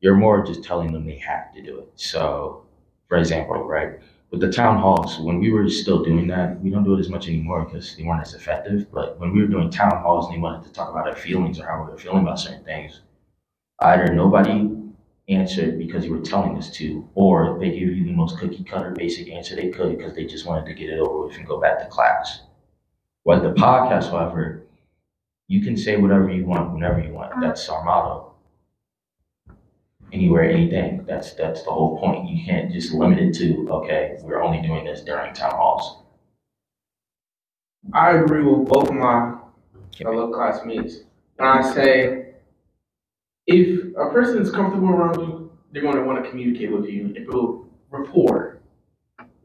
[0.00, 1.92] you're more just telling them they have to do it.
[1.94, 2.64] So,
[3.08, 6.84] for example, right, with the town halls, when we were still doing that, we don't
[6.84, 8.90] do it as much anymore because they weren't as effective.
[8.90, 11.60] But when we were doing town halls and they wanted to talk about their feelings
[11.60, 13.02] or how we were feeling about certain things,
[13.80, 14.70] either nobody
[15.28, 18.90] answered because you were telling us to, or they gave you the most cookie cutter
[18.90, 21.60] basic answer they could because they just wanted to get it over with and go
[21.60, 22.40] back to class.
[23.24, 24.62] With the podcast, however,
[25.48, 27.32] you can say whatever you want whenever you want.
[27.32, 27.40] Uh-huh.
[27.40, 28.34] That's our motto.
[30.12, 31.04] Anywhere, anything.
[31.06, 32.28] That's that's the whole point.
[32.28, 36.02] You can't just limit it to okay, we're only doing this during town halls.
[37.92, 39.34] I agree with both of my
[39.96, 40.98] fellow classmates.
[41.36, 42.31] When I say,
[43.52, 47.12] if a person is comfortable around you, they're going to want to communicate with you
[47.14, 48.60] and build rapport.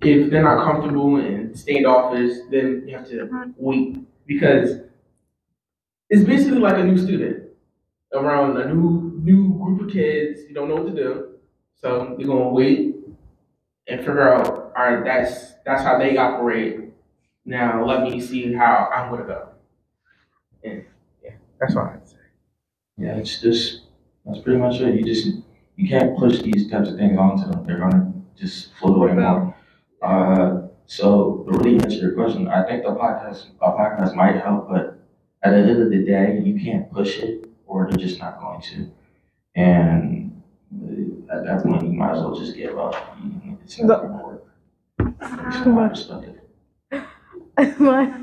[0.01, 3.51] If they're not comfortable and standoffish, then you have to mm-hmm.
[3.57, 4.81] wait because
[6.09, 7.49] it's basically like a new student
[8.13, 10.41] around a new new group of kids.
[10.47, 11.29] You don't know what to do,
[11.81, 12.95] so you're gonna wait
[13.87, 14.71] and figure out.
[14.77, 16.79] All right, that's that's how they operate.
[17.45, 19.49] Now let me see how I'm gonna go.
[20.63, 20.85] And
[21.23, 22.17] yeah, that's all I have to say.
[22.97, 23.86] Yeah, it's just
[24.27, 24.95] that's pretty much it.
[24.95, 25.27] You just
[25.75, 27.65] you can't push these types of things onto them.
[27.65, 29.55] They're gonna just float away more.
[30.01, 34.69] Uh, so to really answer your question, I think the podcast a podcast might help,
[34.69, 34.99] but
[35.43, 38.61] at the end of the day, you can't push it, or they're just not going
[38.61, 38.91] to.
[39.55, 40.41] And
[40.73, 42.95] uh, at that point, you might as well just give up.
[43.63, 44.43] It's not gonna work.
[45.63, 46.35] From my perspective.
[47.79, 48.13] might,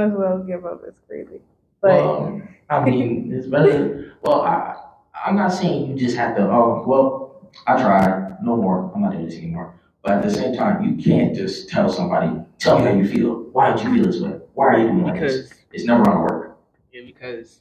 [0.00, 0.82] as well give up.
[0.86, 1.40] It's crazy.
[1.80, 4.14] But Well, I mean, it's better.
[4.22, 4.76] Well, I,
[5.24, 6.42] I'm not saying you just have to.
[6.42, 8.36] Oh, well, I tried.
[8.42, 8.90] No more.
[8.94, 9.74] I'm not doing this anymore.
[10.02, 13.44] But at the same time, you can't just tell somebody, "Tell me how you feel.
[13.52, 14.38] Why don't you feel this way?
[14.54, 16.58] Why are you doing like this?" Because It's never gonna work.
[16.92, 17.60] yeah, because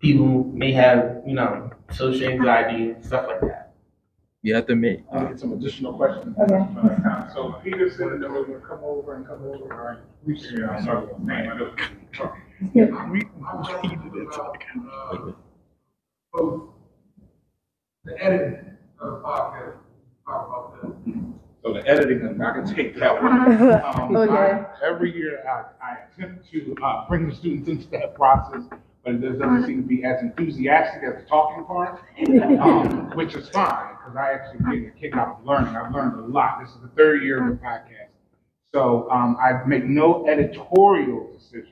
[0.00, 3.72] people may have you know social anxiety and stuff like that.
[4.42, 5.04] You have to make.
[5.10, 6.36] I'll get some additional questions.
[6.38, 6.66] Okay.
[7.32, 9.98] So Peterson and then we're gonna come over and come over, all right?
[10.26, 11.70] We should, uh, I'm sorry, name, I know.
[16.34, 19.74] The editing of the podcast,
[20.26, 21.14] talk about that.
[21.62, 23.62] So the editing, I can take that one.
[23.84, 24.32] Um, Okay.
[24.34, 28.62] I- Every year, I, I attempt to, uh, bring the students into that process,
[29.04, 32.00] but it doesn't seem to be as enthusiastic as the talking part,
[32.60, 35.74] um, which is fine, because I actually get a kick out of learning.
[35.76, 36.58] I've learned a lot.
[36.60, 38.08] This is the third year of the podcast.
[38.74, 41.68] So, um, I make no editorial decisions.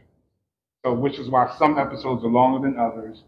[0.84, 3.24] So, which is why some episodes are longer than others.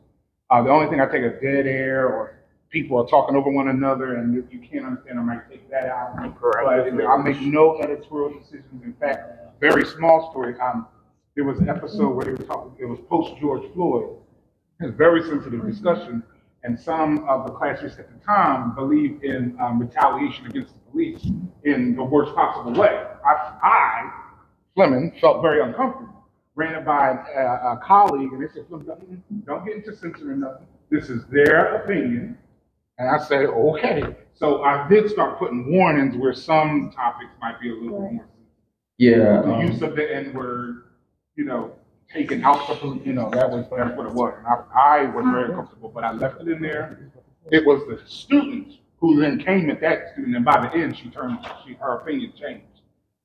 [0.51, 2.39] Uh, the only thing I take a dead air or
[2.71, 5.87] people are talking over one another and if you can't understand, I might take that
[5.87, 6.17] out.
[6.39, 6.95] Correct.
[6.97, 8.83] But I make no editorial decisions.
[8.85, 10.59] In fact, very small story.
[10.61, 10.87] Um,
[11.35, 14.17] there was an episode where they were talking, it was post George Floyd.
[14.81, 16.23] It was a very sensitive discussion.
[16.63, 21.27] And some of the classmates at the time believed in um, retaliation against the police
[21.65, 23.05] in the worst possible way.
[23.25, 24.13] I, I
[24.75, 26.14] Fleming, felt very uncomfortable.
[26.57, 30.41] Ran it by a, a colleague, and they said, Fleming, don't, don't get into censoring
[30.41, 30.67] nothing.
[30.91, 32.39] This is their opinion.
[32.99, 34.17] And I said, okay.
[34.35, 38.29] So I did start putting warnings where some topics might be a little bit more.
[38.99, 39.43] Yeah.
[39.43, 40.85] The um, use of the N word,
[41.35, 41.73] you know,
[42.13, 44.35] taken out the, you know, that was, that's what it was.
[44.39, 47.11] And I, I was very comfortable, but I left it in there.
[47.51, 51.11] It was the students who then came at that student, and by the end, she
[51.11, 52.74] turned, she, her opinion changed.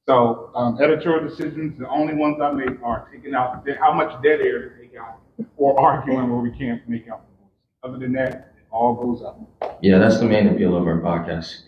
[0.09, 4.41] So, um, editorial decisions, the only ones I make are taking out, how much dead
[4.41, 5.21] air to take out,
[5.55, 7.53] or arguing where we can't make out the voice.
[7.83, 9.39] Other than that, it all goes up.
[9.83, 11.61] Yeah, that's the main appeal of our podcast.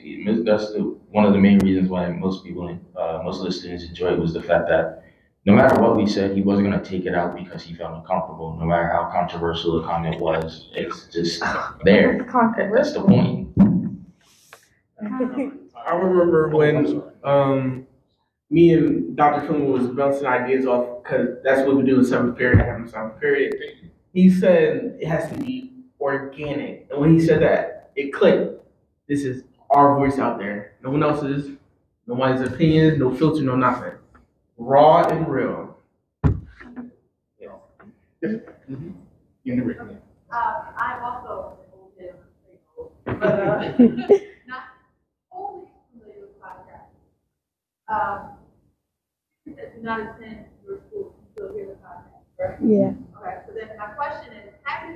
[0.44, 3.84] That's the, one of the main reasons why most people, uh, most of the students
[3.84, 5.04] enjoy it was the fact that
[5.46, 7.94] no matter what we said, he wasn't going to take it out because he felt
[7.94, 8.58] uncomfortable.
[8.60, 11.44] No matter how controversial the comment was, it's just
[11.84, 12.26] there.
[12.74, 13.50] That's the point.
[15.88, 17.88] I remember when um,
[18.52, 19.48] me and Dr.
[19.48, 22.62] Fillmore was bouncing ideas off because that's what we do in seventh period.
[22.62, 23.56] I have in seventh period.
[24.14, 25.72] He said it has to be
[26.02, 28.62] organic, and when he said that, it clicked.
[29.08, 30.74] This is our voice out there.
[30.84, 31.50] No one else's.
[32.08, 33.00] No one's opinions.
[33.00, 33.42] No filter.
[33.42, 33.94] No nothing.
[34.58, 35.78] Raw and real.
[37.40, 37.50] Yeah.
[38.22, 38.96] In
[39.46, 39.98] the written.
[40.32, 42.16] Uh, I'm also an old bit
[43.06, 43.74] but, uh,
[44.48, 44.64] not
[45.30, 46.92] wholly familiar with podcasts.
[47.90, 48.38] Um,
[49.82, 50.46] not a sin?
[52.64, 52.94] Yeah.
[53.18, 54.96] Okay, so then my question is, have you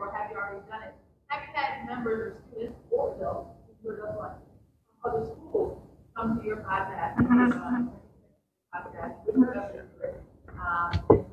[0.00, 0.94] or have you already done it?
[1.28, 5.78] Have you had members students or from other schools
[6.16, 7.16] come to your podcast?
[7.18, 7.88] Mm-hmm.
[8.72, 8.86] Uh,
[10.62, 11.26] um,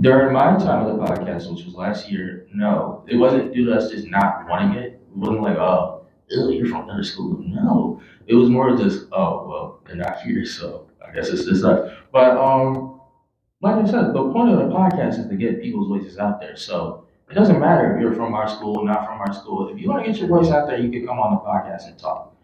[0.00, 3.72] During my time of the podcast, which was last year, no, it wasn't due to
[3.74, 5.00] us just not wanting it.
[5.10, 6.03] It wasn't like, oh,
[6.34, 7.42] ew, you're from another school.
[7.46, 11.62] No, it was more just, oh, well, they're not here, so I guess it's just
[11.62, 11.96] that.
[12.12, 13.00] But um,
[13.60, 16.56] like I said, the point of the podcast is to get people's voices out there.
[16.56, 19.68] So it doesn't matter if you're from our school, not from our school.
[19.68, 21.88] If you want to get your voice out there, you can come on the podcast
[21.88, 22.36] and talk.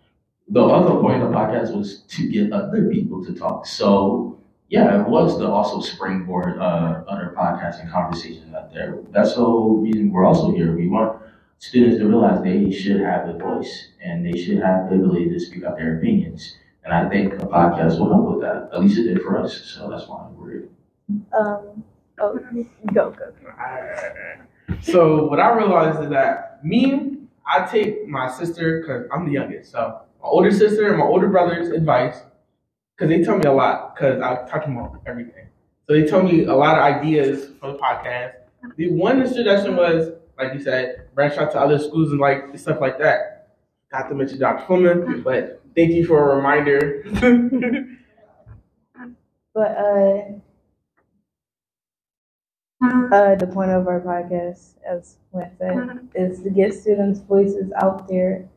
[0.48, 3.66] The other point of the podcast was to get other people to talk.
[3.66, 8.98] So yeah, it was to also springboard uh, other podcasts and conversations out there.
[9.10, 10.76] That's the whole reason we're also here.
[10.76, 11.19] We want
[11.60, 15.38] students to realize they should have a voice and they should have the ability to
[15.38, 16.56] speak out their opinions.
[16.84, 18.70] And I think a podcast will help with that.
[18.72, 19.60] At least it did for us.
[19.64, 20.68] So that's why we're here.
[21.38, 21.84] Um,
[22.18, 22.38] oh,
[22.94, 24.74] go, go, go.
[24.80, 29.72] So what I realized is that me, I take my sister because I'm the youngest.
[29.72, 32.22] So my older sister and my older brother's advice
[32.96, 35.48] because they tell me a lot because I talk to them about everything.
[35.86, 38.32] So they tell me a lot of ideas for the podcast.
[38.76, 42.80] The one suggestion was, like you said, branch out to other schools and like stuff
[42.80, 43.48] like that.
[43.92, 44.64] Not to mention Dr.
[44.66, 47.04] Fleming, but thank you for a reminder.
[49.52, 50.22] But uh,
[52.82, 58.08] uh, the point of our podcast, as Went said, is to get students' voices out
[58.08, 58.48] there.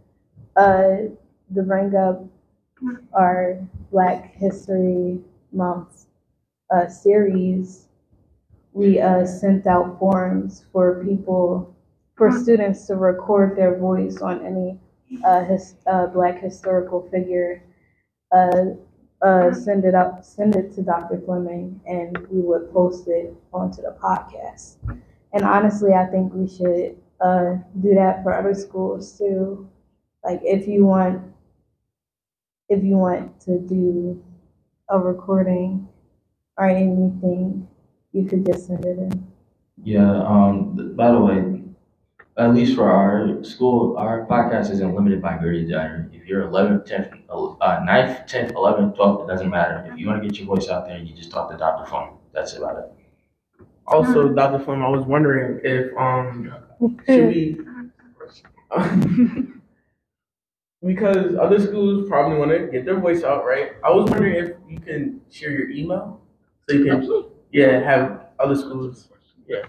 [0.55, 1.09] Uh,
[1.55, 2.23] to bring up
[3.13, 3.59] our
[3.91, 5.19] Black History
[5.51, 6.05] Month
[6.73, 7.87] uh, series,
[8.71, 11.72] we uh, sent out forms for people,
[12.15, 14.79] for students to record their voice on any
[15.25, 17.63] uh, his, uh, Black historical figure.
[18.31, 18.75] Uh,
[19.21, 21.21] uh, send it up, send it to Dr.
[21.25, 24.75] Fleming, and we would post it onto the podcast.
[25.31, 29.69] And honestly, I think we should uh, do that for other schools too.
[30.25, 31.21] Like if you want,
[32.67, 34.21] if you want to do
[34.89, 35.87] a recording
[36.57, 37.67] or anything,
[38.11, 39.27] you could just send it in.
[39.83, 41.52] Yeah, um, by the way,
[42.37, 46.09] at least for our school, our podcast isn't limited by grades either.
[46.11, 49.87] If you're 11th, 10th, uh, 9th, 10th, 11th, 12th, it doesn't matter.
[49.91, 51.85] If you want to get your voice out there, you just talk to Dr.
[51.89, 52.17] Fung.
[52.33, 53.65] That's about it.
[53.85, 54.63] also, Dr.
[54.63, 56.51] Fleming, I was wondering if um
[57.05, 57.59] should we
[60.85, 63.73] because other schools probably want to get their voice out, right?
[63.83, 66.21] I was wondering if you can share your email
[66.67, 69.09] so you can yeah have other schools
[69.47, 69.61] yeah.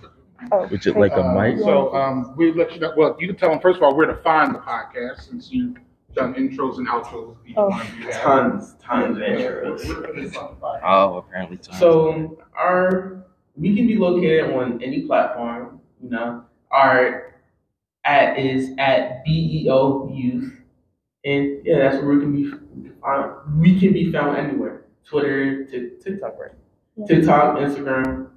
[0.53, 1.59] Oh, Would you like a Uh, mic?
[1.59, 4.07] So, um, we let you know, well, you can tell them, first of all, where
[4.07, 5.77] to find the podcast, since you've
[6.15, 7.37] done intros and outros.
[7.47, 7.69] each Oh.
[7.71, 8.23] one of you have.
[8.23, 9.87] Tons, tons of intros.
[9.89, 10.81] Where can they find the podcast?
[10.85, 11.57] Oh, apparently.
[11.59, 11.77] time.
[11.81, 13.25] So our
[13.57, 16.45] we can be located on any platform, you know.
[16.71, 17.35] Our
[18.05, 20.53] at is at BEO Youth,
[21.25, 22.53] and yeah, that's where we can be.
[23.07, 27.07] Uh, we can be found anywhere: Twitter, Tik TikTok, right?
[27.09, 28.29] TikTok, Instagram,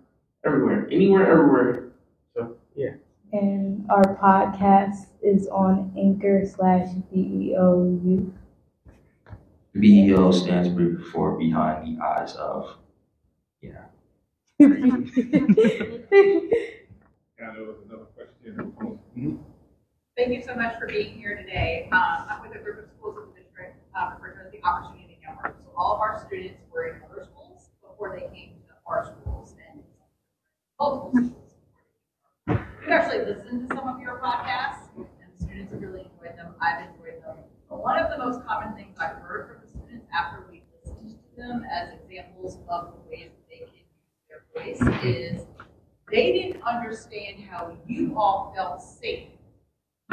[0.45, 1.86] everywhere, anywhere, everywhere.
[2.77, 2.93] So yeah,
[3.33, 8.31] And our podcast is on Anchor slash BEO
[9.73, 10.69] BEO stands
[11.11, 12.77] for Behind the Eyes of.
[13.61, 13.85] Yeah.
[17.39, 18.73] Yeah, there was another question.
[19.15, 19.37] Mhm.
[20.17, 21.87] Thank you so much for being here today.
[21.91, 24.63] Um, I'm with a group of schools in the district, uh, referred to as the
[24.63, 25.55] Opportunity Network.
[25.63, 29.53] So all of our students were in other schools before they came to our schools
[29.71, 29.83] and
[30.79, 31.36] multiple schools.
[32.87, 35.05] We've actually listened to some of your podcasts and
[35.37, 36.55] students really enjoyed them.
[36.61, 37.35] I've enjoyed them.
[37.69, 41.09] But one of the most common things I've heard from the students after we listened
[41.19, 45.45] to them as examples of the ways that they can use their voice is
[46.09, 49.31] they didn't understand how you all felt safe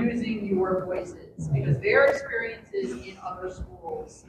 [0.00, 4.24] using your voices because their experiences in other schools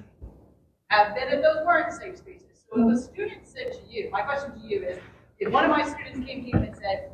[0.90, 2.64] have been that those weren't safe spaces.
[2.72, 5.00] So if a student said to you, my question to you is,
[5.40, 7.10] if one of my students came to you and said,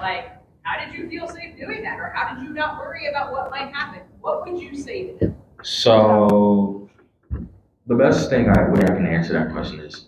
[0.00, 1.98] like, how did you feel safe doing that?
[1.98, 4.02] Or how did you not worry about what might happen?
[4.20, 5.36] What would you say to them?
[5.62, 6.88] So
[7.86, 10.06] the best thing I way I can answer that question is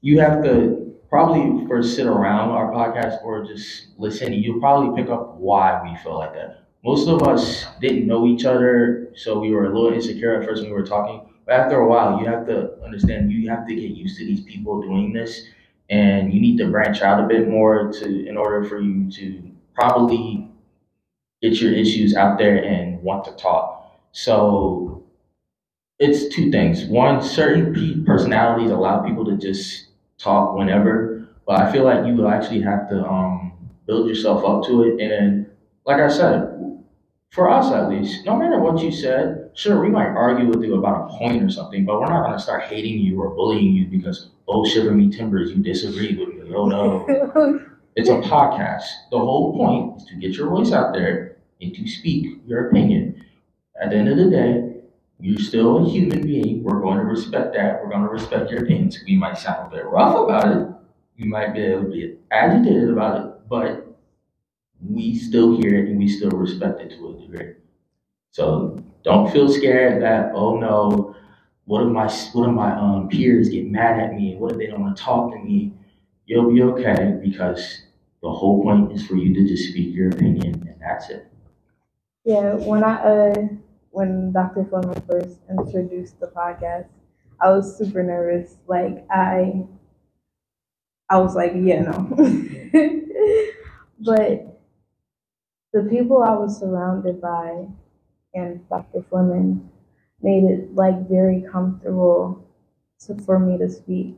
[0.00, 4.32] you have to probably first sit around our podcast or just listen.
[4.32, 6.64] You'll probably pick up why we feel like that.
[6.84, 10.62] Most of us didn't know each other, so we were a little insecure at first
[10.62, 11.28] when we were talking.
[11.44, 14.42] But after a while, you have to understand you have to get used to these
[14.42, 15.48] people doing this,
[15.88, 19.50] and you need to branch out a bit more to in order for you to
[19.74, 20.48] probably
[21.42, 24.00] get your issues out there and want to talk.
[24.12, 25.04] So
[25.98, 26.84] it's two things.
[26.86, 32.62] One, certain personalities allow people to just talk whenever, but I feel like you actually
[32.62, 33.52] have to um,
[33.86, 35.00] build yourself up to it.
[35.00, 35.46] And
[35.84, 36.82] like I said,
[37.30, 40.76] for us at least, no matter what you said, sure, we might argue with you
[40.76, 43.86] about a point or something, but we're not gonna start hating you or bullying you
[43.86, 46.54] because, oh, shiver me timbers, you disagree with me.
[46.54, 47.66] Oh no.
[47.96, 48.84] It's a podcast.
[49.10, 53.24] The whole point is to get your voice out there and to speak your opinion.
[53.80, 54.82] At the end of the day,
[55.18, 56.62] you're still a human being.
[56.62, 57.82] We're going to respect that.
[57.82, 58.98] We're going to respect your opinions.
[59.06, 60.68] We might sound a bit rough about it.
[61.18, 63.96] We might be a bit agitated about it, but
[64.86, 67.54] we still hear it and we still respect it to a degree.
[68.36, 71.16] So don't feel scared that, oh no,
[71.64, 74.36] what if my what if my um, peers get mad at me?
[74.36, 75.72] What if they don't want to talk to me?
[76.26, 77.84] You'll be okay because
[78.20, 81.32] the whole point is for you to just speak your opinion and that's it.
[82.26, 83.34] Yeah, when I uh
[83.92, 84.66] when Dr.
[84.66, 86.88] Fleming first introduced the podcast,
[87.40, 88.56] I was super nervous.
[88.66, 89.64] Like I
[91.08, 92.06] I was like, yeah, no.
[94.00, 94.60] but
[95.72, 97.68] the people I was surrounded by
[98.36, 99.04] and Dr.
[99.08, 99.68] Fleming
[100.22, 102.46] made it like very comfortable
[103.00, 104.16] to, for me to speak.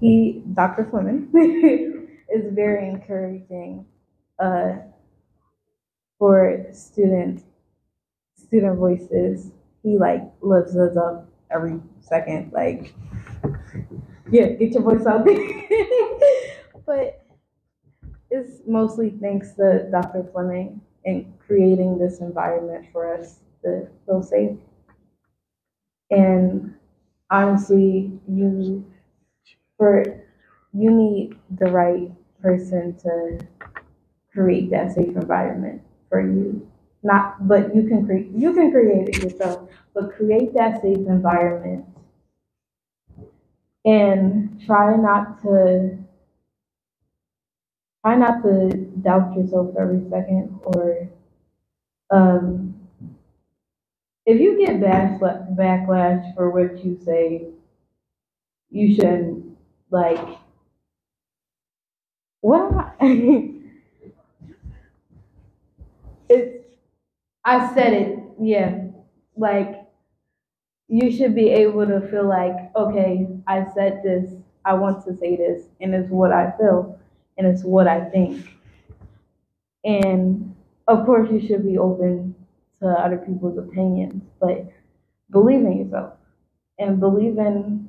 [0.00, 0.86] He, Dr.
[0.90, 1.28] Fleming,
[2.30, 3.86] is very encouraging
[4.38, 4.76] uh,
[6.18, 7.44] for student
[8.36, 9.50] student voices.
[9.82, 12.52] He like lifts us up every second.
[12.52, 12.94] Like,
[14.30, 15.38] yeah, get your voice out there.
[16.86, 17.24] but
[18.30, 20.28] it's mostly thanks to Dr.
[20.32, 24.56] Fleming in creating this environment for us to feel safe.
[26.10, 26.74] And
[27.30, 28.84] honestly, you
[29.78, 30.04] for
[30.72, 33.38] you need the right person to
[34.32, 36.66] create that safe environment for you.
[37.02, 41.86] Not, but you can create you can create it yourself, but create that safe environment
[43.84, 45.98] and try not to
[48.02, 51.08] try not to doubt yourself every second or
[52.10, 52.74] um,
[54.26, 57.48] if you get backla- backlash for what you say,
[58.70, 59.56] you shouldn't
[59.90, 60.38] like
[62.40, 62.94] what
[66.28, 66.64] it's
[67.44, 68.84] I said it, yeah.
[69.36, 69.86] Like
[70.88, 74.34] you should be able to feel like, okay, I said this,
[74.64, 76.98] I want to say this, and it's what I feel,
[77.36, 78.46] and it's what I think.
[79.88, 80.54] And
[80.86, 82.34] of course, you should be open
[82.82, 84.70] to other people's opinions, but
[85.30, 86.14] believe in yourself
[86.78, 87.88] and believe in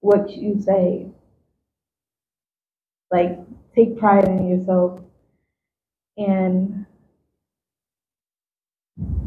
[0.00, 1.06] what you say.
[3.12, 3.38] Like,
[3.76, 5.00] take pride in yourself
[6.18, 6.86] and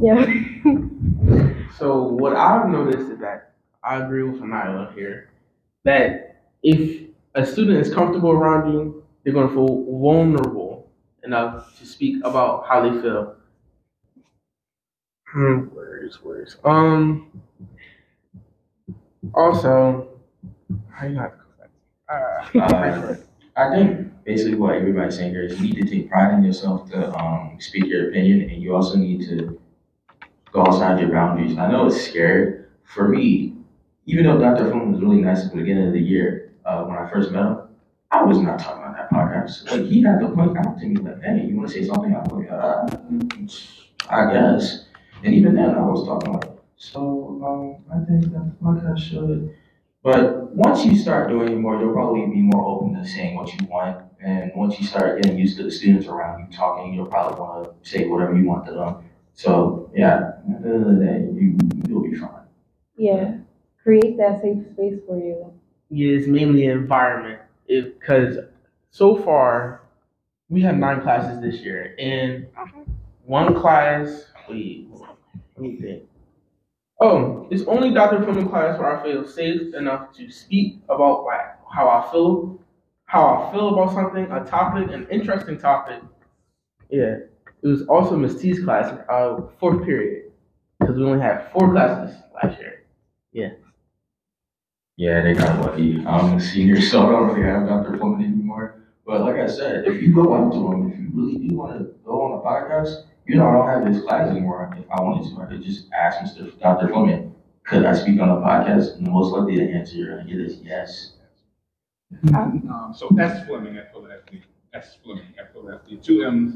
[0.01, 0.25] yeah.
[1.77, 5.29] So what I've noticed is that I agree with Anila here
[5.85, 10.64] that if a student is comfortable around you, they're going to feel vulnerable
[11.25, 13.35] enough to speak about how they feel.
[15.27, 16.57] Hmm, words, words.
[16.63, 17.41] Um.
[19.33, 20.07] Also,
[20.91, 21.45] how you have to
[22.07, 23.17] Uh,
[23.57, 26.89] I think basically what everybody's saying here is you need to take pride in yourself
[26.91, 29.59] to um, speak your opinion, and you also need to
[30.51, 31.57] go outside your boundaries.
[31.57, 32.61] I know it's scary.
[32.83, 33.55] For me,
[34.05, 34.69] even though Dr.
[34.69, 37.43] Fung was really nice at the beginning of the year uh, when I first met
[37.43, 37.57] him,
[38.11, 38.84] I was not talking
[39.45, 39.71] about.
[39.71, 42.15] Like he had to point out to me like, "Hey, you want to say something?"
[42.15, 42.87] I was like, uh,
[44.09, 44.85] "I guess."
[45.23, 49.55] And even then, I was talking like, "So um, I think that the podcast should."
[50.03, 53.51] But once you start doing it more, you'll probably be more open to saying what
[53.53, 54.03] you want.
[54.23, 57.83] And once you start getting used to the students around you talking, you'll probably want
[57.83, 59.03] to say whatever you want to them.
[59.33, 62.45] So yeah, at the end of the day, you you'll be fine.
[62.97, 63.37] Yeah.
[63.83, 65.53] Create that safe space for you.
[65.89, 67.41] Yeah, it's mainly environment.
[67.67, 68.37] Because
[68.95, 69.81] so far,
[70.47, 72.47] we have nine classes this year, and
[73.25, 74.27] one class.
[74.47, 76.03] Wait, let me think.
[77.01, 78.23] Oh, it's only Dr.
[78.23, 82.57] Fleming class where I feel safe enough to speak about like how I feel,
[83.03, 86.01] how I feel about something, a topic, an interesting topic.
[86.89, 87.17] Yeah,
[87.63, 90.31] it was also Miss T's class, uh, fourth period,
[90.79, 92.85] because we only had four classes last year.
[93.33, 93.49] Yeah.
[94.97, 96.01] Yeah, they got lucky.
[96.07, 97.97] I'm a senior, so I don't really have Dr.
[97.97, 98.84] Fleming anymore.
[99.05, 101.77] But like I said, if you go up to him, if you really do want
[101.77, 104.73] to go on a podcast, you know, I don't have this class anymore.
[104.77, 106.59] If I wanted to, I could just ask Mr.
[106.59, 106.87] Dr.
[106.89, 107.35] Fleming,
[107.65, 108.97] could I speak on a podcast?
[108.97, 111.13] And the most likely the answer you're gonna get is yes.
[112.33, 114.41] Um, so S Fleming at Philadelphia,
[114.73, 116.55] S Fleming at Philadelphia, two M's,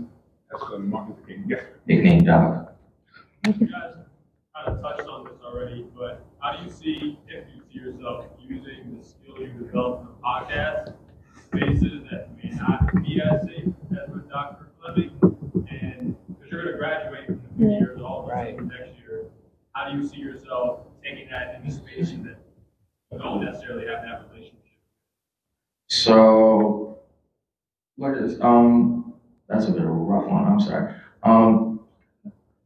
[0.54, 1.46] S Fleming, Martin Luther King.
[1.48, 1.64] Yes.
[1.88, 2.76] Nickname Doc.
[3.46, 3.96] You guys
[4.56, 8.26] kind of touched on this already, but how do you see, if you see yourself
[8.40, 10.94] using the skill you developed in the podcast,
[11.54, 14.68] spaces that may not be as safe as with Dr.
[14.80, 15.12] Fleming?
[15.70, 17.80] And because you're going to graduate from the few Yeah.
[17.80, 19.26] years, all of next year,
[19.74, 22.38] how do you see yourself taking that in the space that
[23.12, 24.56] you don't necessarily have that relationship?
[25.88, 27.00] So,
[27.96, 29.14] what is, um,
[29.48, 30.94] that's a bit of a rough one, I'm sorry.
[31.24, 31.80] Um,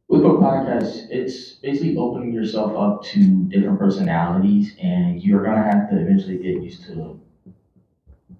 [0.08, 5.88] with a podcast, it's basically opening yourself up to different personalities, and you're gonna have
[5.90, 7.18] to eventually get used to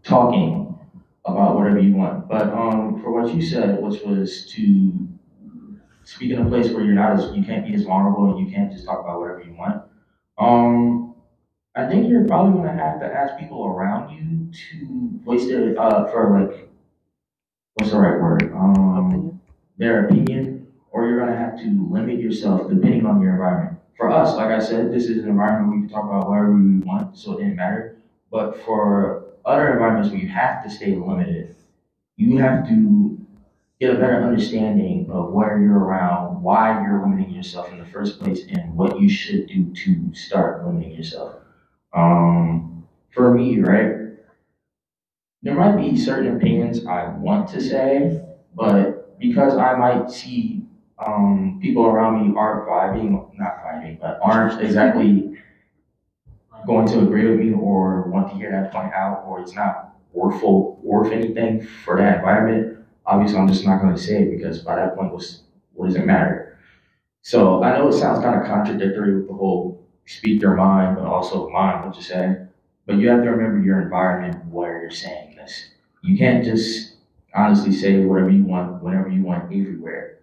[0.05, 0.79] talking
[1.25, 2.29] about whatever you want.
[2.29, 4.93] But, um, for what you said, which was to
[6.05, 8.55] speak in a place where you're not as, you can't be as vulnerable and you
[8.55, 9.83] can't just talk about whatever you want.
[10.39, 11.15] Um,
[11.75, 16.11] I think you're probably gonna have to ask people around you to voice their, uh,
[16.11, 16.69] for like,
[17.75, 18.53] what's the right word?
[18.53, 19.41] Um,
[19.79, 23.79] their opinion, or you're gonna have to limit yourself depending on your environment.
[23.97, 26.53] For us, like I said, this is an environment where we can talk about whatever
[26.53, 27.97] we want, so it didn't matter.
[28.31, 31.55] But for other environments where you have to stay limited,
[32.17, 33.19] you have to
[33.81, 38.21] get a better understanding of where you're around, why you're limiting yourself in the first
[38.21, 41.37] place, and what you should do to start limiting yourself.
[41.93, 43.97] Um, for me, right,
[45.43, 48.23] there might be certain opinions I want to say,
[48.55, 50.67] but because I might see
[51.05, 55.37] um, people around me aren't vibing, not vibing, but aren't exactly
[56.67, 59.97] going to agree with me or want to hear that point out, or it's not
[60.13, 64.61] worthful, worth anything for that environment, obviously I'm just not going to say it because
[64.61, 65.43] by that point, what's,
[65.73, 66.59] what does it matter?
[67.23, 71.07] So I know it sounds kind of contradictory with the whole speak your mind, but
[71.07, 72.37] also mind what you say.
[72.87, 75.71] But you have to remember your environment where you're saying this.
[76.03, 76.97] You can't just
[77.35, 80.19] honestly say whatever you want, whenever you want, everywhere.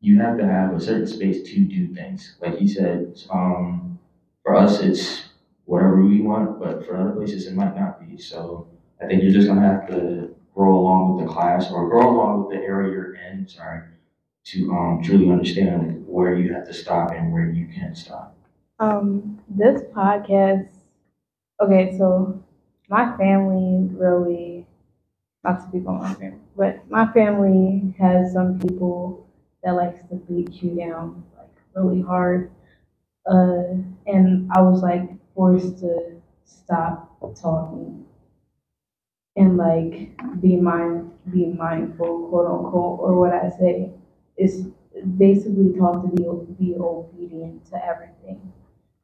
[0.00, 2.36] You have to have a certain space to do things.
[2.40, 3.98] Like he said, um,
[4.42, 5.22] for us, it's
[5.70, 8.18] whatever we want, but for other places, it might not be.
[8.18, 8.66] So
[9.00, 12.40] I think you're just gonna have to grow along with the class or grow along
[12.40, 13.82] with the area you're in, sorry,
[14.46, 18.36] to um, truly understand where you have to stop and where you can stop.
[18.80, 20.70] Um, this podcast,
[21.62, 22.42] okay, so
[22.88, 24.66] my family really,
[25.44, 29.24] not to speak on my family, but my family has some people
[29.62, 31.46] that likes to beat you down like
[31.76, 32.50] really hard.
[33.24, 38.04] Uh, and I was like forced to stop talking
[39.36, 40.12] and like
[40.42, 43.90] be mind be mindful, quote unquote, or what I say
[44.36, 44.68] is
[45.16, 46.24] basically taught to be
[46.62, 48.52] be obedient to everything.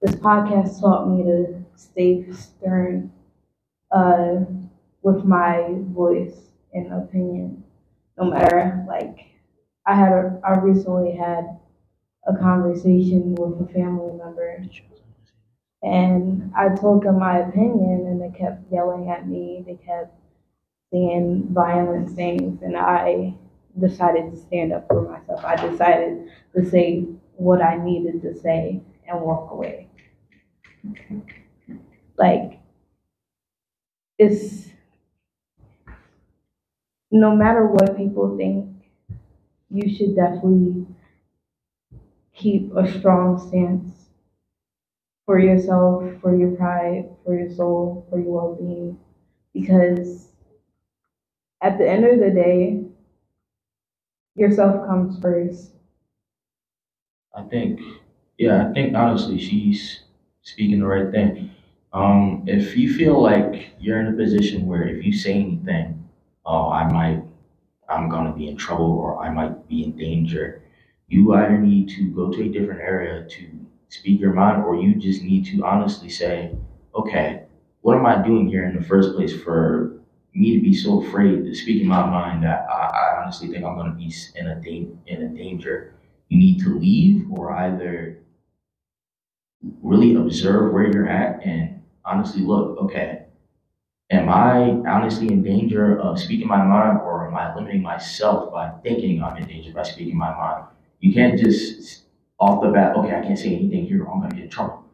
[0.03, 3.11] This podcast taught me to stay stern
[3.91, 4.45] uh,
[5.01, 5.68] with my
[6.01, 6.37] voice
[6.74, 7.64] and opinion,
[8.18, 9.20] no matter like
[9.87, 11.59] I had a, I recently had
[12.26, 14.51] a conversation with a family member
[15.87, 19.62] and I told them my opinion and they kept yelling at me.
[19.64, 20.12] They kept
[20.93, 23.34] saying violent things and I
[23.80, 25.45] decided to stand up for myself.
[25.45, 27.07] I decided to say
[27.37, 29.89] what I needed to say and walk away.
[32.18, 32.59] Like
[34.18, 34.68] it's
[37.12, 38.68] no matter what people think,
[39.70, 40.87] you should definitely
[42.34, 44.05] keep a strong stance
[45.27, 48.99] for yourself, for your pride, for your soul, for your well being.
[49.53, 50.29] Because
[51.61, 52.85] at the end of the day,
[54.35, 55.72] yourself comes first.
[57.35, 57.81] I think,
[58.39, 60.01] yeah, I think honestly, she's
[60.43, 61.51] speaking the right thing.
[61.93, 66.09] Um, if you feel like you're in a position where if you say anything,
[66.45, 67.22] oh, I might,
[67.89, 70.62] I'm gonna be in trouble or I might be in danger,
[71.09, 74.95] you either need to go to a different area to speak your mind or you
[74.95, 76.53] just need to honestly say,
[76.95, 77.45] okay,
[77.82, 80.01] what am I doing here in the first place for
[80.34, 83.64] me to be so afraid to speak in my mind that I, I honestly think
[83.64, 85.95] I'm gonna be in a da- in a danger.
[86.28, 88.18] You need to leave or either
[89.82, 93.24] really observe where you're at and honestly look, okay,
[94.11, 98.70] am I honestly in danger of speaking my mind or am I limiting myself by
[98.82, 100.66] thinking I'm in danger by speaking my mind?
[101.01, 102.03] You can't just
[102.39, 104.84] off the bat, okay, I can't say anything here I'm gonna get in trouble.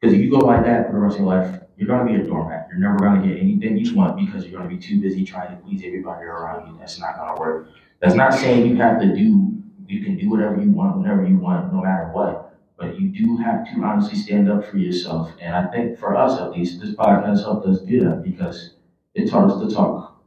[0.00, 2.14] Because if you go like that for the rest of your life, you're gonna be
[2.20, 2.68] a doormat.
[2.70, 5.62] You're never gonna get anything you want because you're gonna be too busy trying to
[5.62, 6.78] please everybody around you.
[6.78, 7.68] That's not gonna work.
[8.00, 9.52] That's not saying you have to do,
[9.86, 12.58] you can do whatever you want, whenever you want, no matter what.
[12.78, 15.32] But you do have to honestly stand up for yourself.
[15.40, 18.74] And I think for us at least, this podcast helped us do that because
[19.14, 20.22] it taught us to talk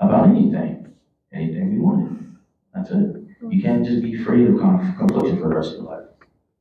[0.00, 0.94] about anything,
[1.32, 2.36] anything we wanted.
[2.74, 3.25] That's it.
[3.42, 6.06] You can't just be free of conf- confliction for the rest of your life.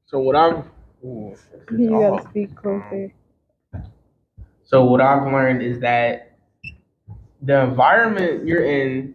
[0.05, 0.65] So what I've
[1.03, 1.31] ooh,
[1.69, 3.13] this You gotta almost- speak closer.
[4.63, 6.37] So what I've learned is that
[7.41, 9.13] the environment you're in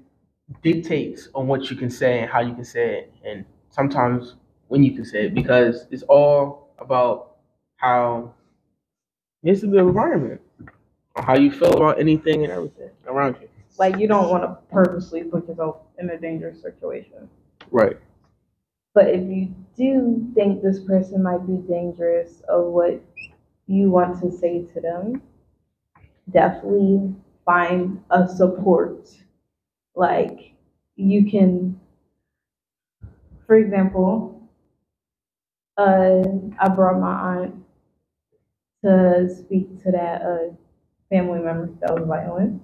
[0.62, 3.12] dictates on what you can say and how you can say it.
[3.24, 4.36] And sometimes
[4.68, 7.36] when you can say it because it's all about
[7.76, 8.32] how
[9.42, 10.40] it's the environment,
[11.16, 13.48] how you feel about anything and everything around you.
[13.78, 17.28] Like you don't want to purposely put yourself in a dangerous situation.
[17.70, 17.96] Right.
[18.94, 23.02] But if you do think this person might be dangerous of what
[23.66, 25.22] you want to say to them,
[26.30, 27.14] definitely
[27.44, 29.08] find a support.
[29.96, 30.54] Like
[30.96, 31.80] you can,
[33.46, 34.40] for example,
[35.76, 36.22] uh,
[36.58, 37.54] I brought my aunt
[38.82, 40.54] to speak to that uh,
[41.10, 42.62] family member that was violent,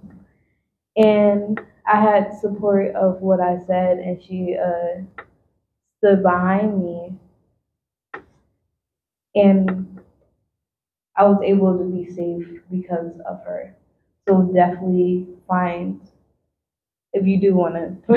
[0.97, 5.03] and I had support of what I said, and she uh,
[5.99, 7.19] stood behind me,
[9.35, 10.01] and
[11.17, 13.75] I was able to be safe because of her.
[14.29, 16.01] So definitely find
[17.13, 18.13] if you do want to.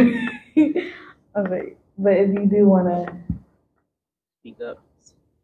[1.37, 3.35] okay, but if you do want to,
[4.41, 4.79] Speak up.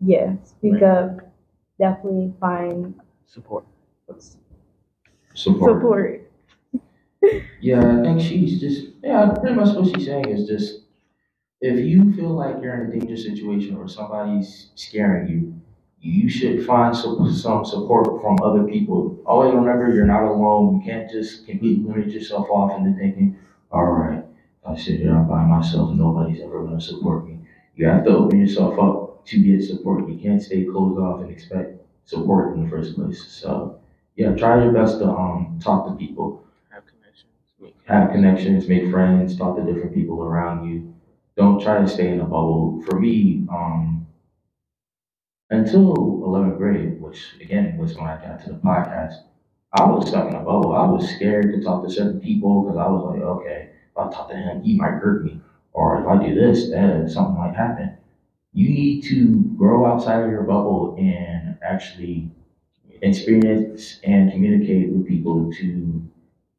[0.01, 0.84] yeah, speak Right.
[0.84, 1.19] up.
[1.80, 3.65] Definitely find Support.
[5.34, 5.76] Support.
[5.76, 6.24] support.
[7.59, 10.82] Yeah, I think she's just, yeah, pretty much what she's saying is just,
[11.61, 15.61] if you feel like you're in a dangerous situation or somebody's scaring you,
[15.99, 19.19] you should find some, some support from other people.
[19.26, 20.76] Always remember, you're not alone.
[20.76, 23.38] You can't just completely limit yourself off into thinking,
[23.71, 24.23] all right,
[24.67, 27.39] I sit here by myself, nobody's ever going to support me.
[27.76, 30.07] You have to open yourself up to get support.
[30.07, 33.26] You can't stay closed off and expect support in the first place.
[33.26, 33.80] So,
[34.15, 36.45] yeah, try your best to um, talk to people
[37.86, 38.68] Have connections.
[38.68, 40.93] Make friends, talk to different people around you.
[41.38, 42.82] Don't try to stay in a bubble.
[42.86, 44.07] For me, um,
[45.49, 49.24] until 11th grade, which again was when I got to the podcast,
[49.74, 50.74] I was stuck in a bubble.
[50.74, 54.09] I was scared to talk to certain people because I was like, okay, if I
[54.09, 55.41] talk to him, he might hurt me.
[55.74, 57.97] Or if I do this, then something might happen.
[58.53, 62.32] You need to grow outside of your bubble and actually
[63.01, 66.01] experience and communicate with people to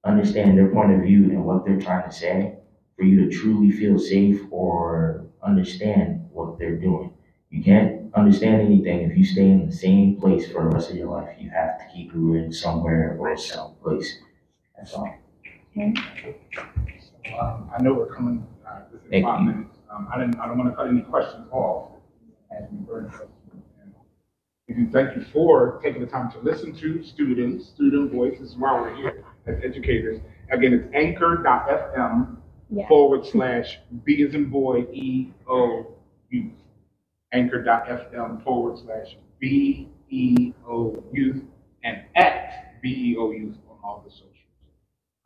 [0.06, 2.54] understand their point of view and what they're trying to say
[2.96, 7.12] for you to truly feel safe or understand what they're doing.
[7.50, 10.96] You can't understand anything if you stay in the same place for the rest of
[10.96, 11.36] your life.
[11.38, 14.18] You have to keep moving somewhere or someplace.
[14.76, 15.12] That's all.
[17.38, 19.46] Um, I know we're coming, uh, within Thank five you.
[19.46, 19.78] minutes.
[19.90, 21.90] Um, I didn't, I don't want to cut any questions off.
[22.50, 22.76] as we.
[24.68, 28.94] And thank you for taking the time to listen to students, student voices while we're
[28.96, 30.20] here as educators.
[30.50, 32.36] Again, it's anchor.fm
[32.70, 32.88] Yeah.
[32.88, 35.94] forward slash B as in boy, E O
[36.30, 36.52] youth.
[37.32, 41.42] Anchor.fm forward slash B E O youth
[41.84, 44.32] and at B E O youth on all the socials.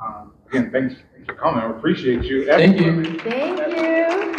[0.02, 1.62] Um, again, thanks, thanks for coming.
[1.62, 2.46] I appreciate you.
[2.46, 2.86] Thank you.
[2.88, 4.34] Everyone- Thank you.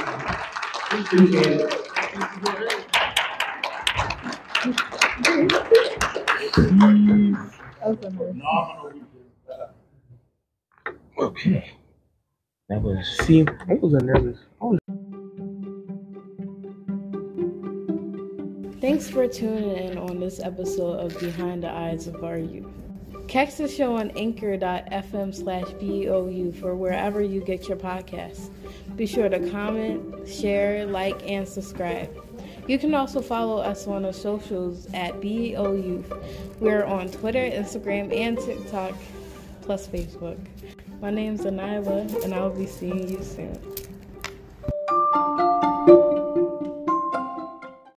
[0.92, 1.70] Appreciate it.
[6.62, 8.34] That was amazing.
[8.34, 9.08] Phenomenal weekend.
[11.22, 11.72] Okay.
[12.70, 13.08] That was.
[13.28, 14.40] See, I was nervous.
[14.60, 14.80] I was
[18.82, 22.66] Thanks for tuning in on this episode of Behind the Eyes of Our Youth.
[23.28, 28.50] Catch the show on anchor.fm slash BOU for wherever you get your podcasts.
[28.96, 32.10] Be sure to comment, share, like, and subscribe.
[32.68, 36.12] You can also follow us on the socials at BO Youth.
[36.60, 38.96] We're on Twitter, Instagram, and TikTok,
[39.62, 40.40] plus Facebook.
[41.02, 43.81] My name's Anila, and I'll be seeing you soon.